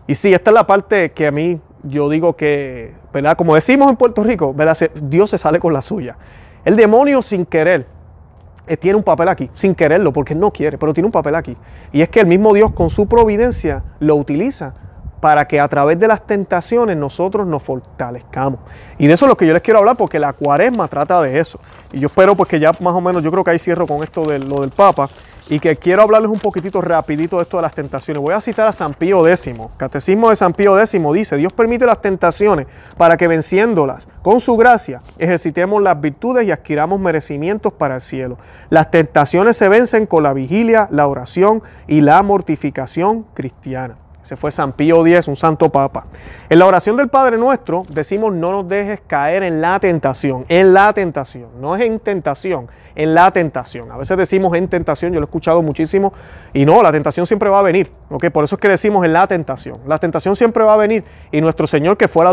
Y 0.07 0.15
sí, 0.15 0.33
esta 0.33 0.51
es 0.51 0.55
la 0.55 0.67
parte 0.67 1.13
que 1.13 1.27
a 1.27 1.31
mí 1.31 1.61
yo 1.83 2.09
digo 2.09 2.35
que, 2.35 2.95
¿verdad? 3.13 3.37
Como 3.37 3.55
decimos 3.55 3.91
en 3.91 3.97
Puerto 3.97 4.25
Rico, 4.25 4.55
¿verdad? 4.55 4.91
Dios 5.03 5.31
se 5.31 5.39
sale 5.39 5.61
con 5.61 5.73
la 5.73 5.83
suya. 5.83 6.17
El 6.65 6.77
demonio 6.77 7.21
sin 7.21 7.45
querer 7.45 7.87
tiene 8.77 8.97
un 8.97 9.03
papel 9.03 9.29
aquí, 9.29 9.51
sin 9.55 9.75
quererlo, 9.75 10.13
porque 10.13 10.35
no 10.35 10.53
quiere, 10.53 10.79
pero 10.79 10.93
tiene 10.93 11.07
un 11.07 11.13
papel 11.13 11.35
aquí. 11.35 11.57
Y 11.93 12.03
es 12.03 12.09
que 12.09 12.21
el 12.21 12.27
mismo 12.27 12.53
Dios 12.53 12.73
con 12.73 12.91
su 12.91 13.07
providencia 13.07 13.83
lo 14.01 14.17
utiliza 14.17 14.75
para 15.21 15.49
que 15.49 15.59
a 15.59 15.69
través 15.69 15.99
de 15.99 16.07
las 16.07 16.27
tentaciones 16.27 16.97
nosotros 16.97 17.47
nos 17.47 17.63
fortalezcamos. 17.63 18.61
Y 18.99 19.07
de 19.07 19.15
eso 19.15 19.27
es 19.27 19.29
lo 19.29 19.37
que 19.37 19.47
yo 19.47 19.53
les 19.53 19.63
quiero 19.63 19.81
hablar 19.81 19.97
porque 19.97 20.19
la 20.19 20.33
cuaresma 20.33 20.89
trata 20.89 21.21
de 21.23 21.39
eso. 21.39 21.59
Y 21.93 22.01
yo 22.01 22.07
espero 22.07 22.37
pues 22.37 22.49
que 22.49 22.61
ya 22.61 22.73
más 22.81 22.95
o 22.95 23.01
menos, 23.01 23.23
yo 23.23 23.31
creo 23.31 23.43
que 23.43 23.51
ahí 23.51 23.59
cierro 23.59 23.87
con 23.87 24.03
esto 24.03 24.25
de 24.25 24.39
lo 24.39 24.61
del 24.61 24.71
Papa. 24.71 25.09
Y 25.49 25.61
que 25.61 25.77
quiero 25.77 26.03
hablarles 26.03 26.31
un 26.31 26.39
poquitito 26.39 26.81
rapidito 26.81 27.37
de 27.37 27.43
esto 27.43 27.57
de 27.57 27.63
las 27.63 27.75
tentaciones. 27.75 28.23
Voy 28.23 28.35
a 28.35 28.41
citar 28.41 28.69
a 28.69 28.73
San 28.73 28.95
Pío 28.95 29.27
X. 29.27 29.55
Catecismo 29.77 30.31
de 30.31 30.37
San 30.37 30.53
Pío 30.53 30.79
X 30.79 31.01
dice, 31.13 31.37
Dios 31.37 31.53
permite 31.53 31.87
las 31.87 32.01
tentaciones 32.01 32.67
para 32.97 33.17
que 33.17 33.29
venciéndolas 33.29 34.09
con 34.23 34.41
su 34.41 34.57
gracia 34.57 35.03
ejercitemos 35.19 35.83
las 35.83 36.01
virtudes 36.01 36.47
y 36.47 36.51
adquiramos 36.51 37.01
merecimientos 37.01 37.73
para 37.73 37.97
el 37.97 38.01
cielo. 38.01 38.39
Las 38.71 38.91
tentaciones 38.91 39.57
se 39.57 39.69
vencen 39.69 40.07
con 40.07 40.23
la 40.23 40.33
vigilia, 40.33 40.89
la 40.91 41.07
oración 41.07 41.63
y 41.87 42.01
la 42.01 42.23
mortificación 42.23 43.25
cristiana. 43.35 43.97
Se 44.23 44.37
fue 44.37 44.51
San 44.51 44.73
Pío 44.73 45.07
X, 45.07 45.29
un 45.29 45.37
santo 45.37 45.71
papa. 45.71 46.05
En 46.51 46.59
la 46.59 46.67
oración 46.67 46.97
del 46.97 47.09
Padre 47.09 47.39
Nuestro 47.39 47.85
decimos 47.89 48.33
no 48.33 48.53
nos 48.53 48.69
dejes 48.69 49.01
caer 49.07 49.43
en 49.43 49.61
la 49.61 49.79
tentación, 49.81 50.45
en 50.49 50.75
la 50.75 50.93
tentación, 50.93 51.49
no 51.61 51.77
es 51.77 51.83
en 51.83 51.99
tentación, 52.01 52.69
en 52.95 53.15
la 53.15 53.31
tentación. 53.31 53.91
A 53.93 53.97
veces 53.97 54.17
decimos 54.19 54.55
en 54.55 54.69
tentación, 54.69 55.13
yo 55.13 55.21
lo 55.21 55.25
he 55.25 55.29
escuchado 55.29 55.63
muchísimo, 55.63 56.13
y 56.53 56.67
no, 56.67 56.83
la 56.83 56.91
tentación 56.91 57.27
siempre 57.27 57.49
va 57.49 57.61
a 57.61 57.63
venir, 57.63 57.93
¿ok? 58.11 58.31
Por 58.31 58.45
eso 58.45 58.57
es 58.57 58.61
que 58.61 58.69
decimos 58.69 59.05
en 59.05 59.13
la 59.13 59.27
tentación. 59.27 59.79
La 59.87 59.99
tentación 59.99 60.35
siempre 60.35 60.65
va 60.65 60.75
a 60.75 60.77
venir, 60.77 61.05
y 61.31 61.41
nuestro 61.41 61.67
Señor, 61.67 61.97
que 61.97 62.09
fue 62.09 62.25
el 62.25 62.29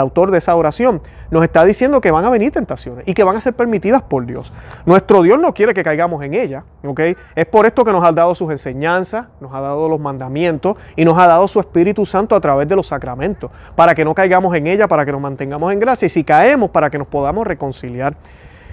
autor 0.00 0.30
de, 0.30 0.38
esa 0.38 0.56
oración, 0.56 1.00
nos 1.30 1.44
está 1.44 1.64
diciendo 1.64 2.00
que 2.00 2.10
van 2.10 2.24
a 2.24 2.30
venir 2.30 2.50
tentaciones 2.50 3.06
y 3.06 3.14
que 3.14 3.22
van 3.22 3.36
a 3.36 3.40
ser 3.40 3.54
permitidas 3.54 4.02
por 4.02 4.26
Dios. 4.26 4.52
Nuestro 4.84 5.22
Dios 5.22 5.38
no 5.38 5.54
quiere 5.54 5.74
que 5.74 5.84
caigamos 5.84 6.22
en 6.24 6.34
ella, 6.34 6.64
¿ok? 6.84 7.00
Es 7.34 7.46
por 7.46 7.66
esto 7.66 7.84
que 7.84 7.92
nos 7.92 8.04
ha 8.04 8.12
dado 8.12 8.34
sus 8.34 8.50
enseñanzas, 8.50 9.26
nos 9.40 9.54
ha 9.54 9.60
dado 9.60 9.88
los 9.88 10.00
mandamientos 10.00 10.76
y 10.96 11.03
nos 11.04 11.18
ha 11.18 11.26
dado 11.26 11.46
su 11.48 11.60
Espíritu 11.60 12.06
Santo 12.06 12.36
a 12.36 12.40
través 12.40 12.68
de 12.68 12.76
los 12.76 12.86
sacramentos, 12.86 13.50
para 13.74 13.94
que 13.94 14.04
no 14.04 14.14
caigamos 14.14 14.54
en 14.56 14.66
ella, 14.66 14.88
para 14.88 15.04
que 15.04 15.12
nos 15.12 15.20
mantengamos 15.20 15.72
en 15.72 15.80
gracia 15.80 16.06
y 16.06 16.10
si 16.10 16.24
caemos, 16.24 16.70
para 16.70 16.90
que 16.90 16.98
nos 16.98 17.08
podamos 17.08 17.46
reconciliar. 17.46 18.14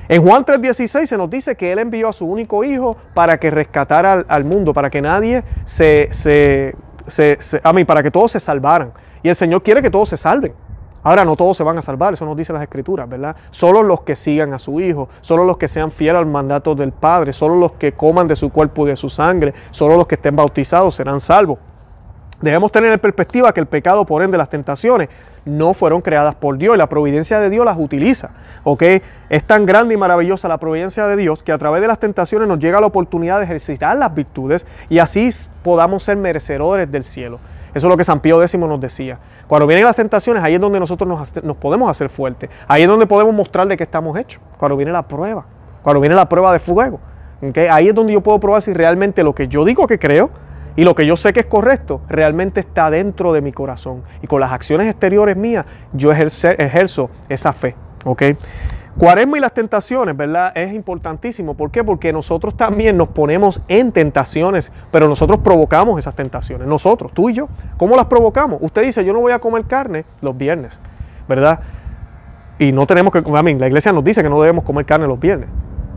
En 0.08 0.22
Juan 0.22 0.44
3:16 0.44 1.06
se 1.06 1.18
nos 1.18 1.30
dice 1.30 1.56
que 1.56 1.72
Él 1.72 1.80
envió 1.80 2.10
a 2.10 2.14
su 2.14 2.26
único 2.26 2.64
Hijo 2.64 2.98
para 3.14 3.38
que 3.38 3.50
rescatara 3.50 4.26
al, 4.28 4.44
mundo, 4.44 4.74
para 4.74 4.90
que 4.90 5.02
nadie 5.02 5.44
se, 5.64 6.10
se, 6.12 6.76
se, 7.08 7.62
a 7.64 7.72
mí, 7.72 7.86
para 7.86 8.04
que 8.04 8.12
todos 8.12 8.32
se 8.32 8.40
salvaran. 8.40 8.92
Y 9.24 9.30
el 9.30 9.36
Señor 9.36 9.64
quiere 9.64 9.82
que 9.82 9.90
todos 9.90 10.10
se 10.10 10.18
salven. 10.18 10.54
Ahora 11.04 11.26
no 11.26 11.36
todos 11.36 11.58
se 11.58 11.64
van 11.64 11.78
a 11.78 11.82
salvar, 11.82 12.14
eso 12.14 12.26
nos 12.26 12.38
dice 12.38 12.54
las 12.54 12.62
escrituras, 12.62 13.10
¿verdad? 13.10 13.36
Solo 13.50 13.82
los 13.82 14.02
que 14.02 14.16
sigan 14.16 14.54
a 14.54 14.60
su 14.60 14.80
Hijo, 14.80 15.10
solo 15.22 15.46
los 15.46 15.58
que 15.58 15.68
sean 15.68 15.92
fieles 15.92 16.20
al 16.20 16.28
mandato 16.28 16.76
del 16.76 16.92
Padre, 16.92 17.34
solo 17.34 17.56
los 17.56 17.72
que 17.74 17.94
coman 17.94 18.28
de 18.28 18.36
su 18.36 18.52
cuerpo 18.52 18.86
y 18.86 18.92
de 18.92 18.96
su 18.96 19.10
sangre, 19.10 19.54
solo 19.72 19.98
los 19.98 20.06
que 20.06 20.16
estén 20.16 20.36
bautizados 20.36 20.96
serán 20.96 21.20
salvos. 21.20 21.58
Debemos 22.42 22.72
tener 22.72 22.92
en 22.92 23.00
perspectiva 23.00 23.54
que 23.54 23.60
el 23.60 23.68
pecado, 23.68 24.06
por 24.06 24.24
ende, 24.24 24.38
las 24.38 24.50
tentaciones, 24.50 25.10
no 25.46 25.74
fueron 25.74 26.02
creadas 26.02 26.36
por 26.36 26.58
Dios 26.58 26.76
y 26.76 26.78
la 26.78 26.90
providencia 26.90 27.40
de 27.40 27.50
Dios 27.50 27.66
las 27.66 27.78
utiliza. 27.78 28.32
¿ok? 28.64 28.84
Es 29.30 29.44
tan 29.44 29.66
grande 29.66 29.94
y 29.94 29.98
maravillosa 29.98 30.48
la 30.48 30.58
providencia 30.58 31.08
de 31.08 31.16
Dios 31.18 31.44
que 31.44 31.52
a 31.52 31.58
través 31.58 31.82
de 31.82 31.88
las 31.88 32.00
tentaciones 32.00 32.48
nos 32.48 32.60
llega 32.60 32.82
la 32.82 32.88
oportunidad 32.88 33.38
de 33.38 33.46
ejercitar 33.46 33.96
las 33.98 34.14
virtudes 34.14 34.66
y 34.90 35.00
así 35.00 35.30
podamos 35.64 36.04
ser 36.04 36.18
merecedores 36.18 36.92
del 36.92 37.04
cielo. 37.04 37.40
Eso 37.74 37.88
es 37.88 37.90
lo 37.90 37.96
que 37.96 38.04
San 38.04 38.20
Pío 38.20 38.42
X 38.42 38.60
nos 38.60 38.82
decía. 38.82 39.20
Cuando 39.48 39.66
vienen 39.66 39.86
las 39.86 39.96
tentaciones, 39.96 40.44
ahí 40.44 40.56
es 40.56 40.60
donde 40.60 40.80
nosotros 40.80 41.32
nos, 41.44 41.58
podemos 41.58 41.90
hacer 41.90 42.10
fuertes. 42.10 42.50
Ahí 42.68 42.82
es 42.82 42.88
donde 42.88 43.08
podemos 43.08 43.34
mostrar 43.34 43.68
de 43.68 43.78
qué 43.78 43.84
estamos 43.84 44.18
hechos. 44.18 44.42
Cuando 44.58 44.76
viene 44.76 44.92
la 44.92 45.08
prueba. 45.08 45.46
Cuando 45.82 46.02
viene 46.02 46.16
la 46.16 46.28
prueba 46.28 46.52
de 46.52 46.60
fuego. 46.60 47.00
¿okay? 47.42 47.68
Ahí 47.68 47.88
es 47.88 47.96
donde 47.96 48.14
yo 48.14 48.22
puedo 48.22 48.40
probar 48.40 48.62
si 48.62 48.74
realmente 48.74 49.24
lo 49.24 49.34
que 49.34 49.48
yo 49.48 49.64
digo 49.64 49.88
que 49.88 50.00
creo 50.00 50.32
y 50.76 50.84
lo 50.84 50.96
que 50.96 51.06
yo 51.06 51.18
sé 51.18 51.34
que 51.34 51.42
es 51.42 51.46
correcto 51.46 52.02
realmente 52.08 52.60
está 52.60 52.90
dentro 52.90 53.34
de 53.34 53.42
mi 53.42 53.52
corazón. 53.52 54.04
Y 54.22 54.28
con 54.28 54.40
las 54.40 54.52
acciones 54.52 54.88
exteriores 54.88 55.38
mías 55.38 55.66
yo 55.94 56.12
ejerzo 56.12 57.10
esa 57.30 57.54
fe. 57.54 57.76
¿ok? 58.06 58.24
Cuaresma 58.98 59.38
y 59.38 59.42
las 59.42 59.54
tentaciones, 59.54 60.18
¿verdad? 60.18 60.52
Es 60.56 60.74
importantísimo. 60.74 61.54
¿Por 61.54 61.72
qué? 61.72 61.84
Porque 61.84 62.12
nosotros 62.12 62.56
también 62.56 62.98
nos 62.98 63.08
ponemos 63.08 63.62
en 63.70 63.92
tentaciones, 63.92 64.72
pero 64.92 65.08
nosotros 65.08 65.40
provocamos 65.40 65.98
esas 65.98 66.14
tentaciones. 66.14 66.68
Nosotros, 66.68 67.12
tú 67.14 67.30
y 67.30 67.34
yo. 67.34 67.48
¿Cómo 67.78 67.96
las 67.96 68.08
provocamos? 68.08 68.60
Usted 68.62 68.84
dice, 68.84 69.06
yo 69.06 69.14
no 69.14 69.22
voy 69.22 69.32
a 69.32 69.40
comer 69.40 69.64
carne 69.66 70.04
los 70.20 70.38
viernes, 70.38 70.82
¿verdad? 71.28 71.62
Y 72.60 72.74
no 72.74 72.86
tenemos 72.86 73.14
que, 73.14 73.24
a 73.26 73.44
mí, 73.44 73.54
la 73.56 73.68
iglesia 73.68 73.94
nos 73.94 74.04
dice 74.04 74.22
que 74.22 74.30
no 74.30 74.42
debemos 74.42 74.66
comer 74.66 74.86
carne 74.86 75.08
los 75.08 75.20
viernes. 75.20 75.48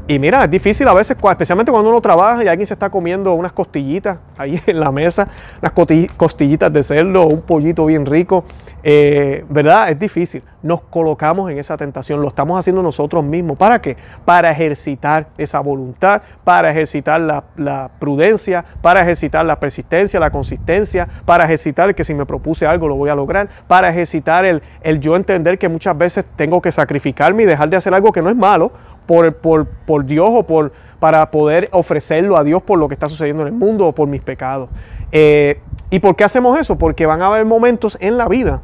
Y 0.06 0.18
mira, 0.18 0.44
es 0.44 0.50
difícil 0.50 0.86
a 0.86 0.92
veces, 0.92 1.16
especialmente 1.16 1.72
cuando 1.72 1.88
uno 1.88 2.00
trabaja 2.00 2.44
y 2.44 2.48
alguien 2.48 2.66
se 2.66 2.74
está 2.74 2.90
comiendo 2.90 3.32
unas 3.32 3.52
costillitas 3.52 4.18
ahí 4.36 4.60
en 4.66 4.80
la 4.80 4.92
mesa, 4.92 5.28
unas 5.62 5.72
costillitas 6.16 6.72
de 6.72 6.82
cerdo, 6.82 7.26
un 7.26 7.40
pollito 7.40 7.86
bien 7.86 8.04
rico, 8.04 8.44
eh, 8.82 9.44
¿verdad? 9.48 9.90
Es 9.90 9.98
difícil. 9.98 10.42
Nos 10.64 10.80
colocamos 10.80 11.50
en 11.50 11.58
esa 11.58 11.76
tentación, 11.76 12.22
lo 12.22 12.28
estamos 12.28 12.58
haciendo 12.58 12.82
nosotros 12.82 13.22
mismos. 13.22 13.58
¿Para 13.58 13.82
qué? 13.82 13.98
Para 14.24 14.50
ejercitar 14.50 15.26
esa 15.36 15.60
voluntad, 15.60 16.22
para 16.42 16.70
ejercitar 16.70 17.20
la, 17.20 17.90
prudencia, 17.98 18.64
para 18.80 19.02
ejercitar 19.02 19.44
la 19.44 19.60
persistencia, 19.60 20.18
la 20.18 20.30
consistencia, 20.30 21.06
para 21.26 21.44
ejercitar 21.44 21.94
que 21.94 22.02
si 22.02 22.14
me 22.14 22.24
propuse 22.24 22.66
algo 22.66 22.88
lo 22.88 22.96
voy 22.96 23.10
a 23.10 23.14
lograr, 23.14 23.50
para 23.66 23.90
ejercitar 23.90 24.46
el, 24.46 24.62
el 24.80 25.00
yo 25.00 25.16
entender 25.16 25.58
que 25.58 25.68
muchas 25.68 25.98
veces 25.98 26.24
tengo 26.34 26.62
que 26.62 26.72
sacrificarme 26.72 27.42
y 27.42 27.46
dejar 27.46 27.68
de 27.68 27.76
hacer 27.76 27.92
algo 27.92 28.10
que 28.10 28.22
no 28.22 28.30
es 28.30 28.36
malo 28.36 28.72
por, 29.04 29.34
por, 29.36 29.66
por 29.66 30.06
Dios 30.06 30.30
o 30.32 30.44
por, 30.44 30.72
para 30.98 31.30
poder 31.30 31.68
ofrecerlo 31.72 32.38
a 32.38 32.42
Dios 32.42 32.62
por 32.62 32.78
lo 32.78 32.88
que 32.88 32.94
está 32.94 33.10
sucediendo 33.10 33.42
en 33.42 33.48
el 33.48 33.54
mundo 33.54 33.88
o 33.88 33.92
por 33.92 34.08
mis 34.08 34.22
pecados. 34.22 34.70
Eh, 35.12 35.60
¿Y 35.90 35.98
por 35.98 36.16
qué 36.16 36.24
hacemos 36.24 36.58
eso? 36.58 36.78
Porque 36.78 37.04
van 37.04 37.20
a 37.20 37.26
haber 37.26 37.44
momentos 37.44 37.98
en 38.00 38.16
la 38.16 38.28
vida 38.28 38.62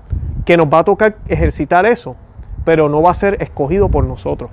que 0.51 0.57
nos 0.57 0.67
va 0.67 0.81
a 0.81 0.85
tocar 0.85 1.15
ejercitar 1.29 1.87
eso, 1.87 2.17
pero 2.65 2.89
no 2.89 3.01
va 3.01 3.13
a 3.13 3.15
ser 3.15 3.41
escogido 3.41 3.89
por 3.89 4.03
nosotros. 4.03 4.51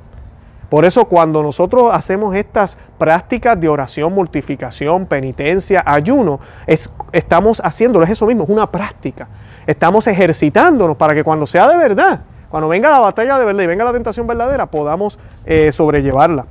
Por 0.69 0.85
eso 0.85 1.05
cuando 1.05 1.41
nosotros 1.41 1.89
hacemos 1.91 2.35
estas 2.35 2.77
prácticas 2.99 3.59
de 3.59 3.67
oración, 3.67 4.13
mortificación, 4.13 5.07
penitencia, 5.07 5.81
ayuno, 5.83 6.39
es, 6.67 6.93
estamos 7.13 7.63
haciéndolo, 7.65 8.05
es 8.05 8.11
eso 8.11 8.27
mismo, 8.27 8.43
es 8.43 8.49
una 8.51 8.71
práctica. 8.71 9.27
Estamos 9.65 10.05
ejercitándonos 10.05 10.97
para 10.97 11.15
que 11.15 11.23
cuando 11.23 11.47
sea 11.47 11.67
de 11.67 11.77
verdad, 11.77 12.19
cuando 12.51 12.69
venga 12.69 12.91
la 12.91 12.99
batalla 12.99 13.39
de 13.39 13.45
verdad 13.45 13.63
y 13.63 13.65
venga 13.65 13.83
la 13.83 13.93
tentación 13.93 14.27
verdadera, 14.27 14.67
podamos 14.67 15.17
eh, 15.47 15.71
sobrellevarla. 15.71 16.45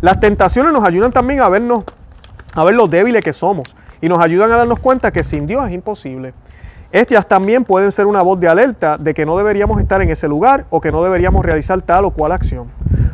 Las 0.00 0.18
tentaciones 0.18 0.72
nos 0.72 0.82
ayudan 0.82 1.12
también 1.12 1.42
a 1.42 1.48
vernos, 1.48 1.84
a 2.54 2.64
ver 2.64 2.74
lo 2.74 2.88
débiles 2.88 3.22
que 3.22 3.32
somos 3.32 3.76
y 4.00 4.08
nos 4.08 4.18
ayudan 4.18 4.50
a 4.50 4.56
darnos 4.56 4.80
cuenta 4.80 5.12
que 5.12 5.22
sin 5.22 5.46
Dios 5.46 5.64
es 5.68 5.74
imposible. 5.74 6.34
Estas 6.92 7.28
también 7.28 7.64
pueden 7.64 7.92
ser 7.92 8.06
una 8.06 8.20
voz 8.20 8.40
de 8.40 8.48
alerta 8.48 8.98
de 8.98 9.14
que 9.14 9.24
no 9.24 9.36
deberíamos 9.36 9.80
estar 9.80 10.02
en 10.02 10.10
ese 10.10 10.26
lugar 10.26 10.66
o 10.70 10.80
que 10.80 10.90
no 10.90 11.04
deberíamos 11.04 11.44
realizar 11.44 11.80
tal 11.82 12.04
o 12.04 12.10
cual 12.10 12.32
acción. 12.32 12.66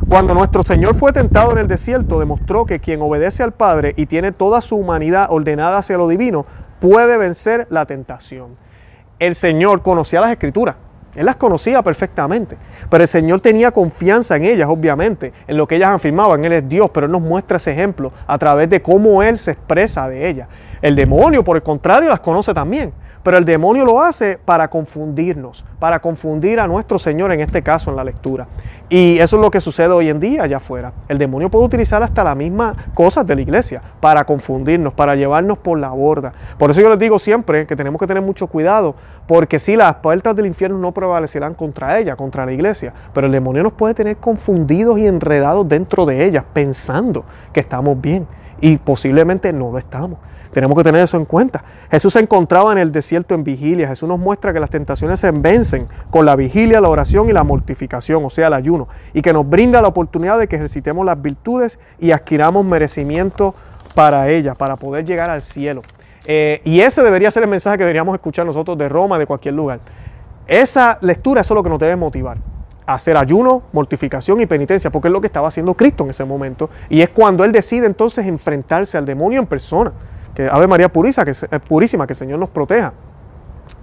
Cuando 0.09 0.33
nuestro 0.33 0.63
Señor 0.63 0.95
fue 0.95 1.13
tentado 1.13 1.51
en 1.51 1.59
el 1.59 1.67
desierto, 1.67 2.19
demostró 2.19 2.65
que 2.65 2.79
quien 2.79 3.03
obedece 3.03 3.43
al 3.43 3.51
Padre 3.51 3.93
y 3.95 4.07
tiene 4.07 4.31
toda 4.31 4.61
su 4.61 4.77
humanidad 4.77 5.27
ordenada 5.29 5.77
hacia 5.77 5.97
lo 5.97 6.07
divino, 6.07 6.47
puede 6.79 7.17
vencer 7.17 7.67
la 7.69 7.85
tentación. 7.85 8.55
El 9.19 9.35
Señor 9.35 9.83
conocía 9.83 10.21
las 10.21 10.31
escrituras, 10.31 10.75
él 11.15 11.25
las 11.25 11.35
conocía 11.35 11.83
perfectamente, 11.83 12.57
pero 12.89 13.03
el 13.03 13.07
Señor 13.07 13.41
tenía 13.41 13.71
confianza 13.71 14.35
en 14.37 14.45
ellas, 14.45 14.69
obviamente, 14.69 15.33
en 15.47 15.57
lo 15.57 15.67
que 15.67 15.75
ellas 15.75 15.89
afirmaban. 15.89 16.45
Él 16.45 16.53
es 16.53 16.69
Dios, 16.69 16.91
pero 16.93 17.07
Él 17.07 17.11
nos 17.11 17.21
muestra 17.21 17.57
ese 17.57 17.71
ejemplo 17.71 18.11
a 18.27 18.37
través 18.37 18.69
de 18.69 18.81
cómo 18.83 19.23
Él 19.23 19.39
se 19.39 19.51
expresa 19.51 20.07
de 20.07 20.29
ellas. 20.29 20.47
El 20.79 20.95
demonio, 20.95 21.43
por 21.43 21.57
el 21.57 21.63
contrario, 21.63 22.09
las 22.09 22.19
conoce 22.19 22.53
también. 22.53 22.93
Pero 23.27 23.39
el 23.39 23.43
demonio 23.43 23.83
lo 23.83 24.01
hace 24.01 24.39
para 24.45 24.69
confundirnos, 24.69 25.65
para 25.79 25.99
confundir 25.99 26.61
a 26.61 26.65
nuestro 26.65 26.97
Señor 26.97 27.33
en 27.33 27.41
este 27.41 27.61
caso 27.61 27.89
en 27.89 27.97
la 27.97 28.05
lectura. 28.05 28.47
Y 28.87 29.19
eso 29.19 29.35
es 29.35 29.41
lo 29.41 29.51
que 29.51 29.59
sucede 29.59 29.89
hoy 29.89 30.07
en 30.07 30.21
día 30.21 30.43
allá 30.43 30.55
afuera. 30.55 30.93
El 31.09 31.17
demonio 31.17 31.49
puede 31.49 31.65
utilizar 31.65 32.01
hasta 32.01 32.23
las 32.23 32.37
mismas 32.37 32.77
cosas 32.93 33.27
de 33.27 33.35
la 33.35 33.41
iglesia 33.41 33.81
para 33.99 34.23
confundirnos, 34.23 34.93
para 34.93 35.17
llevarnos 35.17 35.57
por 35.57 35.77
la 35.77 35.89
borda. 35.89 36.31
Por 36.57 36.71
eso 36.71 36.79
yo 36.79 36.89
les 36.89 36.99
digo 36.99 37.19
siempre 37.19 37.67
que 37.67 37.75
tenemos 37.75 37.99
que 37.99 38.07
tener 38.07 38.23
mucho 38.23 38.47
cuidado, 38.47 38.95
porque 39.27 39.59
si 39.59 39.75
las 39.75 39.95
puertas 39.95 40.33
del 40.33 40.45
infierno 40.45 40.77
no 40.77 40.93
prevalecerán 40.93 41.53
contra 41.53 41.99
ella, 41.99 42.15
contra 42.15 42.45
la 42.45 42.53
iglesia, 42.53 42.93
pero 43.13 43.27
el 43.27 43.33
demonio 43.33 43.61
nos 43.61 43.73
puede 43.73 43.93
tener 43.93 44.15
confundidos 44.15 44.99
y 44.99 45.05
enredados 45.05 45.67
dentro 45.67 46.05
de 46.05 46.23
ellas, 46.23 46.45
pensando 46.53 47.25
que 47.51 47.59
estamos 47.59 47.99
bien 47.99 48.25
y 48.61 48.77
posiblemente 48.77 49.51
no 49.51 49.69
lo 49.69 49.79
estamos. 49.79 50.17
Tenemos 50.57 50.75
que 50.75 50.83
tener 50.83 51.01
eso 51.01 51.17
en 51.17 51.25
cuenta. 51.25 51.63
Jesús 51.91 52.13
se 52.13 52.19
encontraba 52.19 52.71
en 52.71 52.79
el 52.79 52.91
desierto 52.91 53.35
en 53.35 53.43
vigilia. 53.43 53.87
Jesús 53.89 54.09
nos 54.09 54.17
muestra 54.17 54.53
que 54.53 54.59
las 54.59 54.71
tentaciones 54.71 55.19
se 55.19 55.29
vencen 55.29 55.85
con 56.09 56.25
la 56.25 56.35
vigilia, 56.35 56.81
la 56.81 56.89
oración 56.89 57.29
y 57.29 57.31
la 57.31 57.43
mortificación, 57.43 58.25
o 58.25 58.31
sea, 58.31 58.47
el 58.47 58.55
ayuno, 58.55 58.87
y 59.13 59.21
que 59.21 59.33
nos 59.33 59.47
brinda 59.47 59.83
la 59.83 59.87
oportunidad 59.87 60.39
de 60.39 60.47
que 60.47 60.55
ejercitemos 60.55 61.05
las 61.05 61.21
virtudes 61.21 61.77
y 61.99 62.09
adquiramos 62.09 62.65
merecimiento 62.65 63.53
para 63.93 64.29
ellas, 64.29 64.57
para 64.57 64.77
poder 64.77 65.05
llegar 65.05 65.29
al 65.29 65.43
cielo. 65.43 65.83
Eh, 66.25 66.59
y 66.65 66.79
ese 66.79 67.03
debería 67.03 67.29
ser 67.29 67.43
el 67.43 67.49
mensaje 67.49 67.77
que 67.77 67.83
deberíamos 67.83 68.15
escuchar 68.15 68.43
nosotros 68.43 68.79
de 68.79 68.89
Roma, 68.89 69.19
de 69.19 69.27
cualquier 69.27 69.53
lugar. 69.53 69.79
Esa 70.47 70.97
lectura, 71.01 71.41
es 71.41 71.51
lo 71.51 71.61
que 71.61 71.69
nos 71.69 71.77
debe 71.77 71.95
motivar 71.95 72.37
hacer 72.87 73.15
ayuno, 73.15 73.61
mortificación 73.73 74.41
y 74.41 74.47
penitencia, 74.47 74.89
porque 74.89 75.09
es 75.09 75.11
lo 75.11 75.21
que 75.21 75.27
estaba 75.27 75.49
haciendo 75.49 75.75
Cristo 75.75 76.05
en 76.05 76.09
ese 76.09 76.23
momento. 76.23 76.71
Y 76.89 77.01
es 77.01 77.09
cuando 77.09 77.43
Él 77.43 77.51
decide 77.51 77.85
entonces 77.85 78.25
enfrentarse 78.25 78.97
al 78.97 79.05
demonio 79.05 79.39
en 79.39 79.45
persona 79.45 79.91
que 80.37 80.47
Ave 80.47 80.67
María 80.67 80.87
Purísima 80.87 81.25
que, 81.25 81.31
eh, 81.31 81.59
purísima, 81.59 82.05
que 82.05 82.13
el 82.13 82.17
Señor 82.17 82.37
nos 82.37 82.49
proteja. 82.49 82.93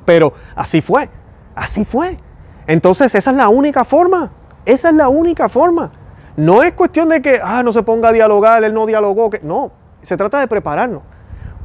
Pero 0.04 0.32
así 0.54 0.80
fue, 0.80 1.11
así 1.52 1.84
fue. 1.84 2.16
Entonces 2.68 3.12
esa 3.12 3.32
es 3.32 3.37
la 3.37 3.49
única 3.49 3.82
forma, 3.84 4.30
esa 4.64 4.90
es 4.90 4.94
la 4.94 5.08
única 5.08 5.49
forma. 5.49 5.90
No 6.37 6.62
es 6.62 6.73
cuestión 6.75 7.08
de 7.08 7.20
que, 7.20 7.40
ah, 7.42 7.64
no 7.64 7.73
se 7.73 7.82
ponga 7.82 8.11
a 8.11 8.12
dialogar, 8.12 8.62
él 8.62 8.73
no 8.73 8.87
dialogó, 8.87 9.30
que 9.30 9.40
no, 9.42 9.73
Se 10.02 10.16
trata 10.16 10.38
de 10.38 10.46
prepararnos. 10.46 11.02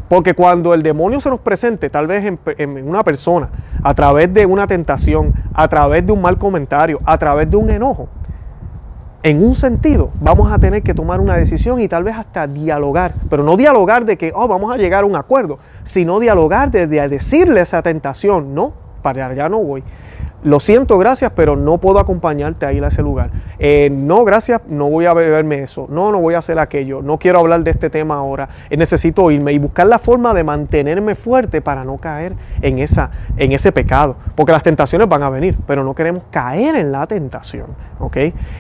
Porque 0.08 0.34
cuando 0.34 0.74
el 0.74 0.82
demonio 0.82 1.20
se 1.20 1.30
nos 1.30 1.40
presente, 1.40 1.92
tal 1.92 2.08
vez 2.08 2.26
en, 2.58 2.88
una 2.88 3.04
persona, 3.04 3.50
a 3.84 3.94
través 3.94 4.34
de 4.34 4.48
una 4.48 4.66
tentación, 4.66 5.36
a 5.54 5.68
través 5.68 6.04
de 6.04 6.14
un 6.14 6.24
mal 6.24 6.40
comentario, 6.40 7.00
a 7.06 7.16
través 7.20 7.52
de 7.52 7.58
un 7.58 7.70
enojo, 7.70 8.10
en 9.24 9.44
un 9.44 9.56
sentido, 9.56 10.12
vamos 10.22 10.52
a 10.52 10.60
tener 10.60 10.82
que 10.82 10.94
tomar 10.94 11.20
una 11.20 11.36
decisión 11.36 11.82
y 11.82 11.88
tal 11.88 12.04
vez 12.04 12.16
hasta 12.16 12.48
dialogar, 12.48 13.14
pero 13.30 13.44
no 13.44 13.58
dialogar 13.58 14.06
de 14.06 14.18
que, 14.18 14.32
oh, 14.34 14.48
vamos 14.48 14.74
a 14.74 14.78
llegar 14.78 15.04
a 15.04 15.08
un 15.08 15.16
acuerdo, 15.16 15.60
sino 15.84 16.20
dialogar 16.20 16.72
de, 16.72 16.88
de 16.88 17.08
decirle 17.10 17.62
esa 17.62 17.82
tentación, 17.82 18.56
no, 18.56 18.74
para 19.02 19.28
allá 19.28 19.50
no 19.50 19.60
voy 19.60 19.84
lo 20.44 20.60
siento, 20.60 20.98
gracias, 20.98 21.32
pero 21.36 21.56
no 21.56 21.80
puedo 21.80 22.00
acompañarte 22.00 22.66
a 22.66 22.74
ir 22.74 22.84
a 22.84 22.88
ese 22.88 23.02
lugar. 23.02 23.32
Eh, 23.60 23.90
no, 23.92 24.24
gracias, 24.24 24.62
no 24.68 24.90
voy 24.90 25.06
a 25.06 25.14
beberme 25.14 25.64
eso. 25.64 25.88
No, 25.90 26.12
no 26.12 26.20
voy 26.20 26.36
a 26.36 26.38
hacer 26.38 26.60
aquello. 26.60 27.02
No 27.02 27.18
quiero 27.18 27.40
hablar 27.40 27.64
de 27.64 27.72
este 27.72 27.90
tema 27.90 28.16
ahora. 28.16 28.48
Eh, 28.70 28.78
necesito 28.78 29.30
irme 29.32 29.52
y 29.52 29.58
buscar 29.58 29.88
la 29.88 30.00
forma 30.00 30.34
de 30.34 30.44
mantenerme 30.44 31.16
fuerte 31.16 31.62
para 31.62 31.84
no 31.84 31.98
caer 31.98 32.34
en, 32.62 32.80
esa, 32.80 33.12
en 33.38 33.52
ese 33.52 33.72
pecado. 33.72 34.16
Porque 34.36 34.52
las 34.52 34.64
tentaciones 34.64 35.10
van 35.10 35.24
a 35.24 35.30
venir, 35.30 35.58
pero 35.68 35.84
no 35.84 35.94
queremos 35.94 36.24
caer 36.32 36.76
en 36.76 36.92
la 36.92 37.06
tentación. 37.06 37.68
¿Ok? 38.00 38.18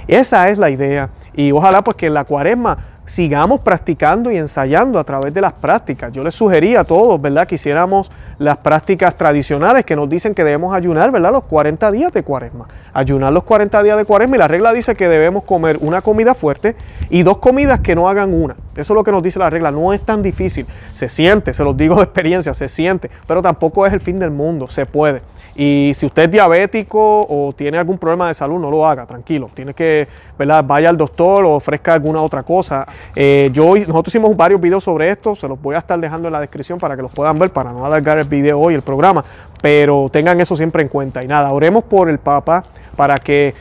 Esa 0.08 0.50
es 0.50 0.58
la 0.58 0.70
idea. 0.70 1.10
Y 1.34 1.52
ojalá 1.54 1.82
pues 1.82 1.96
que 1.96 2.08
en 2.08 2.14
la 2.14 2.26
cuaresma 2.26 2.78
sigamos 3.10 3.62
practicando 3.62 4.32
y 4.32 4.38
ensayando 4.38 5.00
a 5.00 5.04
través 5.04 5.34
de 5.34 5.42
las 5.42 5.54
prácticas. 5.54 6.12
Yo 6.14 6.24
les 6.24 6.36
sugería 6.36 6.82
a 6.82 6.84
todos, 6.84 7.20
¿verdad?, 7.20 7.48
que 7.48 7.56
hiciéramos 7.56 8.12
las 8.38 8.58
prácticas 8.58 9.16
tradicionales 9.16 9.84
que 9.84 9.96
nos 9.96 10.08
dicen 10.08 10.36
que 10.36 10.44
debemos 10.44 10.76
ayunar, 10.76 11.12
¿verdad?, 11.12 11.32
los 11.32 11.46
40 11.46 11.92
días 11.92 12.14
de 12.14 12.22
cuaresma. 12.22 12.68
Ayunar 12.94 13.34
los 13.34 13.46
40 13.46 13.82
días 13.82 13.98
de 13.98 14.06
cuaresma 14.06 14.36
y 14.36 14.40
la 14.40 14.48
regla 14.48 14.74
dice 14.74 14.94
que 14.94 15.08
debemos 15.08 15.44
comer 15.44 15.80
una 15.82 16.02
comida 16.02 16.36
fuerte 16.36 16.76
y 17.10 17.24
dos 17.24 17.40
comidas 17.40 17.80
que 17.80 17.96
no 17.96 18.08
hagan 18.08 18.32
una. 18.32 18.56
Eso 18.76 18.94
es 18.94 18.96
lo 18.96 19.04
que 19.04 19.12
nos 19.12 19.24
dice 19.24 19.40
la 19.40 19.50
regla. 19.50 19.72
No 19.72 19.92
es 19.92 20.02
tan 20.02 20.22
difícil. 20.22 20.68
Se 20.94 21.10
siente, 21.10 21.56
se 21.56 21.64
los 21.64 21.76
digo 21.76 21.96
de 21.96 22.04
experiencia, 22.04 22.54
se 22.54 22.70
siente, 22.70 23.10
pero 23.26 23.42
tampoco 23.42 23.88
es 23.88 23.94
el 23.94 24.02
fin 24.02 24.20
del 24.20 24.30
mundo, 24.30 24.68
se 24.68 24.86
puede. 24.86 25.24
Y 25.62 25.92
si 25.94 26.06
usted 26.06 26.24
es 26.24 26.32
diabético 26.32 27.28
o 27.28 27.52
tiene 27.52 27.78
algún 27.78 27.98
problema 27.98 28.30
de 28.30 28.34
salud, 28.34 28.58
no 28.58 28.72
lo 28.72 28.88
haga, 28.88 29.06
tranquilo. 29.06 29.50
Tiene 29.54 29.74
que, 29.74 30.08
¿verdad? 30.38 30.64
Vaya 30.66 30.88
al 30.88 30.96
doctor 30.96 31.44
o 31.44 31.52
ofrezca 31.52 31.92
alguna 31.92 32.22
otra 32.22 32.44
cosa. 32.44 32.88
Eh, 33.14 33.50
yo, 33.52 33.76
nosotros 33.76 34.08
hicimos 34.08 34.38
varios 34.38 34.62
videos 34.62 34.86
sobre 34.86 35.10
esto, 35.10 35.36
se 35.36 35.50
los 35.50 35.62
voy 35.62 35.76
a 35.76 35.80
estar 35.80 36.00
dejando 36.00 36.30
en 36.30 36.32
la 36.32 36.40
descripción 36.40 36.80
para 36.80 36.96
que 36.96 37.02
los 37.02 37.12
puedan 37.12 37.38
ver, 37.38 37.52
para 37.52 37.74
no 37.74 37.86
alargar 37.86 38.18
el 38.20 38.30
video 38.30 38.58
hoy, 38.58 38.74
el 38.74 38.84
programa, 38.84 39.26
pero 39.62 40.08
tengan 40.10 40.40
eso 40.40 40.56
siempre 40.56 40.82
en 40.82 40.88
cuenta. 40.88 41.26
Y 41.26 41.28
nada, 41.28 41.52
oremos 41.52 41.84
por 41.84 42.10
el 42.10 42.20
Papa 42.20 42.64
para 42.96 43.18
que 43.18 43.54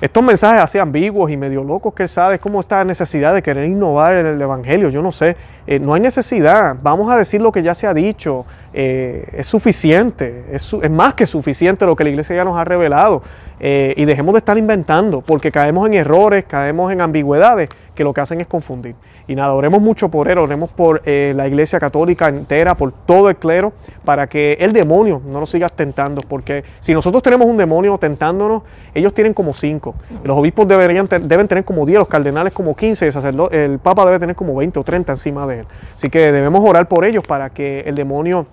estos 0.00 0.24
mensajes 0.24 0.60
así 0.60 0.78
ambiguos 0.78 1.30
y 1.30 1.36
medio 1.36 1.62
locos 1.62 1.94
que 1.94 2.02
él 2.02 2.08
sabe, 2.08 2.34
es 2.34 2.40
como 2.40 2.58
esta 2.58 2.84
necesidad 2.84 3.32
de 3.32 3.42
querer 3.42 3.68
innovar 3.68 4.14
en 4.14 4.26
el 4.26 4.42
Evangelio, 4.42 4.88
yo 4.90 5.00
no 5.02 5.12
sé, 5.12 5.36
eh, 5.66 5.78
no 5.78 5.94
hay 5.94 6.00
necesidad, 6.00 6.76
vamos 6.82 7.10
a 7.12 7.16
decir 7.16 7.40
lo 7.40 7.52
que 7.52 7.62
ya 7.62 7.74
se 7.74 7.86
ha 7.86 7.94
dicho, 7.94 8.44
eh, 8.76 9.24
es 9.32 9.46
suficiente, 9.46 10.44
es, 10.52 10.74
más 10.90 11.14
que 11.14 11.26
suficiente 11.26 11.86
lo 11.86 11.94
que 11.94 12.02
la 12.02 12.10
iglesia 12.10 12.34
ya 12.34 12.44
nos 12.44 12.58
ha 12.58 12.64
revelado 12.64 13.22
eh, 13.60 13.94
y 13.96 14.04
dejemos 14.04 14.32
de 14.34 14.38
estar 14.40 14.58
inventando 14.58 15.20
porque 15.20 15.52
caemos 15.52 15.86
en 15.86 15.94
errores, 15.94 16.44
caemos 16.44 16.92
en 16.92 17.00
ambigüedades 17.00 17.70
que 17.94 18.02
lo 18.02 18.12
que 18.12 18.20
hacen 18.20 18.40
es 18.40 18.48
confundir. 18.48 18.96
Y 19.26 19.34
nada, 19.36 19.54
oremos 19.54 19.80
mucho 19.80 20.10
por 20.10 20.28
él, 20.28 20.36
oremos 20.36 20.70
por 20.70 21.00
eh, 21.06 21.32
la 21.34 21.48
iglesia 21.48 21.80
católica 21.80 22.28
entera, 22.28 22.74
por 22.74 22.92
todo 22.92 23.30
el 23.30 23.36
clero, 23.36 23.72
para 24.04 24.26
que 24.26 24.58
el 24.60 24.72
demonio 24.72 25.22
no 25.24 25.40
nos 25.40 25.48
siga 25.48 25.68
tentando, 25.70 26.20
porque 26.20 26.62
si 26.80 26.92
nosotros 26.92 27.22
tenemos 27.22 27.46
un 27.46 27.56
demonio 27.56 27.96
tentándonos, 27.96 28.64
ellos 28.92 29.14
tienen 29.14 29.32
como 29.32 29.54
cinco, 29.54 29.94
los 30.24 30.36
obispos 30.36 30.68
deberían, 30.68 31.08
deben 31.22 31.48
tener 31.48 31.64
como 31.64 31.86
diez, 31.86 32.00
los 32.00 32.08
cardenales 32.08 32.52
como 32.52 32.76
quince, 32.76 33.08
el, 33.08 33.40
el 33.52 33.78
papa 33.78 34.04
debe 34.04 34.18
tener 34.18 34.36
como 34.36 34.56
veinte 34.56 34.78
o 34.78 34.84
treinta 34.84 35.12
encima 35.12 35.46
de 35.46 35.60
él. 35.60 35.66
Así 35.94 36.10
que 36.10 36.32
debemos 36.32 36.62
orar 36.68 36.86
por 36.86 37.06
ellos 37.06 37.24
para 37.26 37.48
que 37.48 37.80
el 37.86 37.94
demonio 37.94 38.46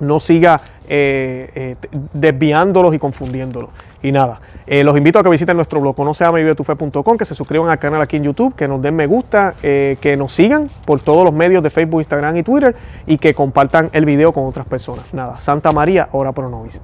no 0.00 0.20
siga 0.20 0.60
eh, 0.88 1.48
eh, 1.54 1.76
desviándolos 2.12 2.94
y 2.94 2.98
confundiéndolos. 2.98 3.70
Y 4.02 4.12
nada, 4.12 4.40
eh, 4.66 4.82
los 4.82 4.96
invito 4.96 5.18
a 5.18 5.22
que 5.22 5.28
visiten 5.28 5.56
nuestro 5.56 5.80
blog 5.80 5.94
conoceamevivetufe.com, 5.94 7.16
que 7.16 7.24
se 7.24 7.34
suscriban 7.34 7.70
al 7.70 7.78
canal 7.78 8.00
aquí 8.00 8.16
en 8.16 8.24
YouTube, 8.24 8.54
que 8.54 8.66
nos 8.66 8.82
den 8.82 8.96
me 8.96 9.06
gusta, 9.06 9.54
que 9.60 10.16
nos 10.18 10.32
sigan 10.32 10.70
por 10.84 11.00
todos 11.00 11.24
los 11.24 11.32
medios 11.32 11.62
de 11.62 11.70
Facebook, 11.70 12.00
Instagram 12.00 12.36
y 12.38 12.42
Twitter 12.42 12.74
y 13.06 13.18
que 13.18 13.34
compartan 13.34 13.90
el 13.92 14.04
video 14.04 14.32
con 14.32 14.46
otras 14.46 14.66
personas. 14.66 15.12
Nada, 15.12 15.38
Santa 15.38 15.70
María, 15.70 16.08
ora 16.12 16.32
pro 16.32 16.48
nobis. 16.48 16.80